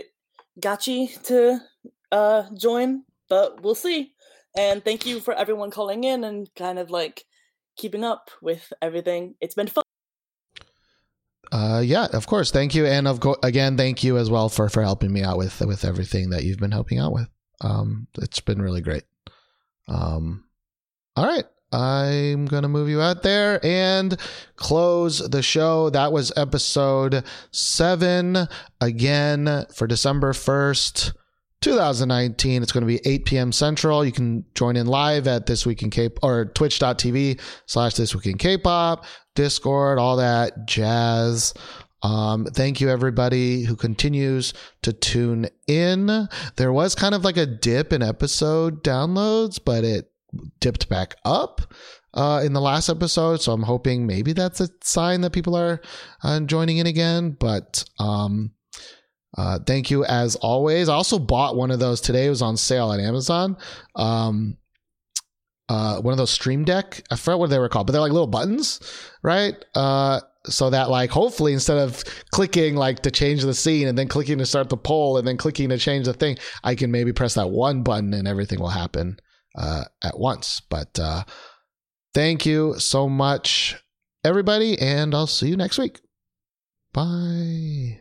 [0.59, 1.59] Gachi to
[2.11, 4.13] uh join, but we'll see.
[4.57, 7.25] And thank you for everyone calling in and kind of like
[7.77, 9.35] keeping up with everything.
[9.41, 9.83] It's been fun.
[11.51, 12.51] Uh, yeah, of course.
[12.51, 15.61] Thank you, and of again, thank you as well for for helping me out with
[15.61, 17.27] with everything that you've been helping out with.
[17.61, 19.03] Um, it's been really great.
[19.87, 20.45] Um,
[21.15, 21.45] all right.
[21.71, 24.17] I'm going to move you out there and
[24.55, 25.89] close the show.
[25.89, 28.47] That was episode seven.
[28.81, 31.13] Again, for December 1st,
[31.61, 32.63] 2019.
[32.63, 33.51] It's going to be 8 p.m.
[33.51, 34.05] Central.
[34.05, 38.27] You can join in live at This Week in K or twitch.tv slash This Week
[38.27, 39.05] in K-pop,
[39.35, 41.53] Discord, all that jazz.
[42.01, 46.29] Um, thank you everybody who continues to tune in.
[46.55, 50.09] There was kind of like a dip in episode downloads, but it
[50.59, 51.61] dipped back up
[52.13, 53.41] uh, in the last episode.
[53.41, 55.81] So I'm hoping maybe that's a sign that people are
[56.23, 57.31] uh, joining in again.
[57.39, 58.51] But um,
[59.37, 60.89] uh, thank you as always.
[60.89, 62.27] I also bought one of those today.
[62.27, 63.57] It was on sale at Amazon.
[63.95, 64.57] Um,
[65.67, 67.03] uh, one of those Stream Deck.
[67.11, 68.79] I forgot what they were called, but they're like little buttons,
[69.21, 69.53] right?
[69.75, 74.07] Uh, so that like hopefully instead of clicking like to change the scene and then
[74.07, 77.13] clicking to start the poll and then clicking to change the thing, I can maybe
[77.13, 79.19] press that one button and everything will happen
[79.55, 80.61] uh, at once.
[80.61, 81.23] But uh,
[82.13, 83.75] thank you so much,
[84.23, 85.99] everybody, and I'll see you next week.
[86.93, 87.98] Bye.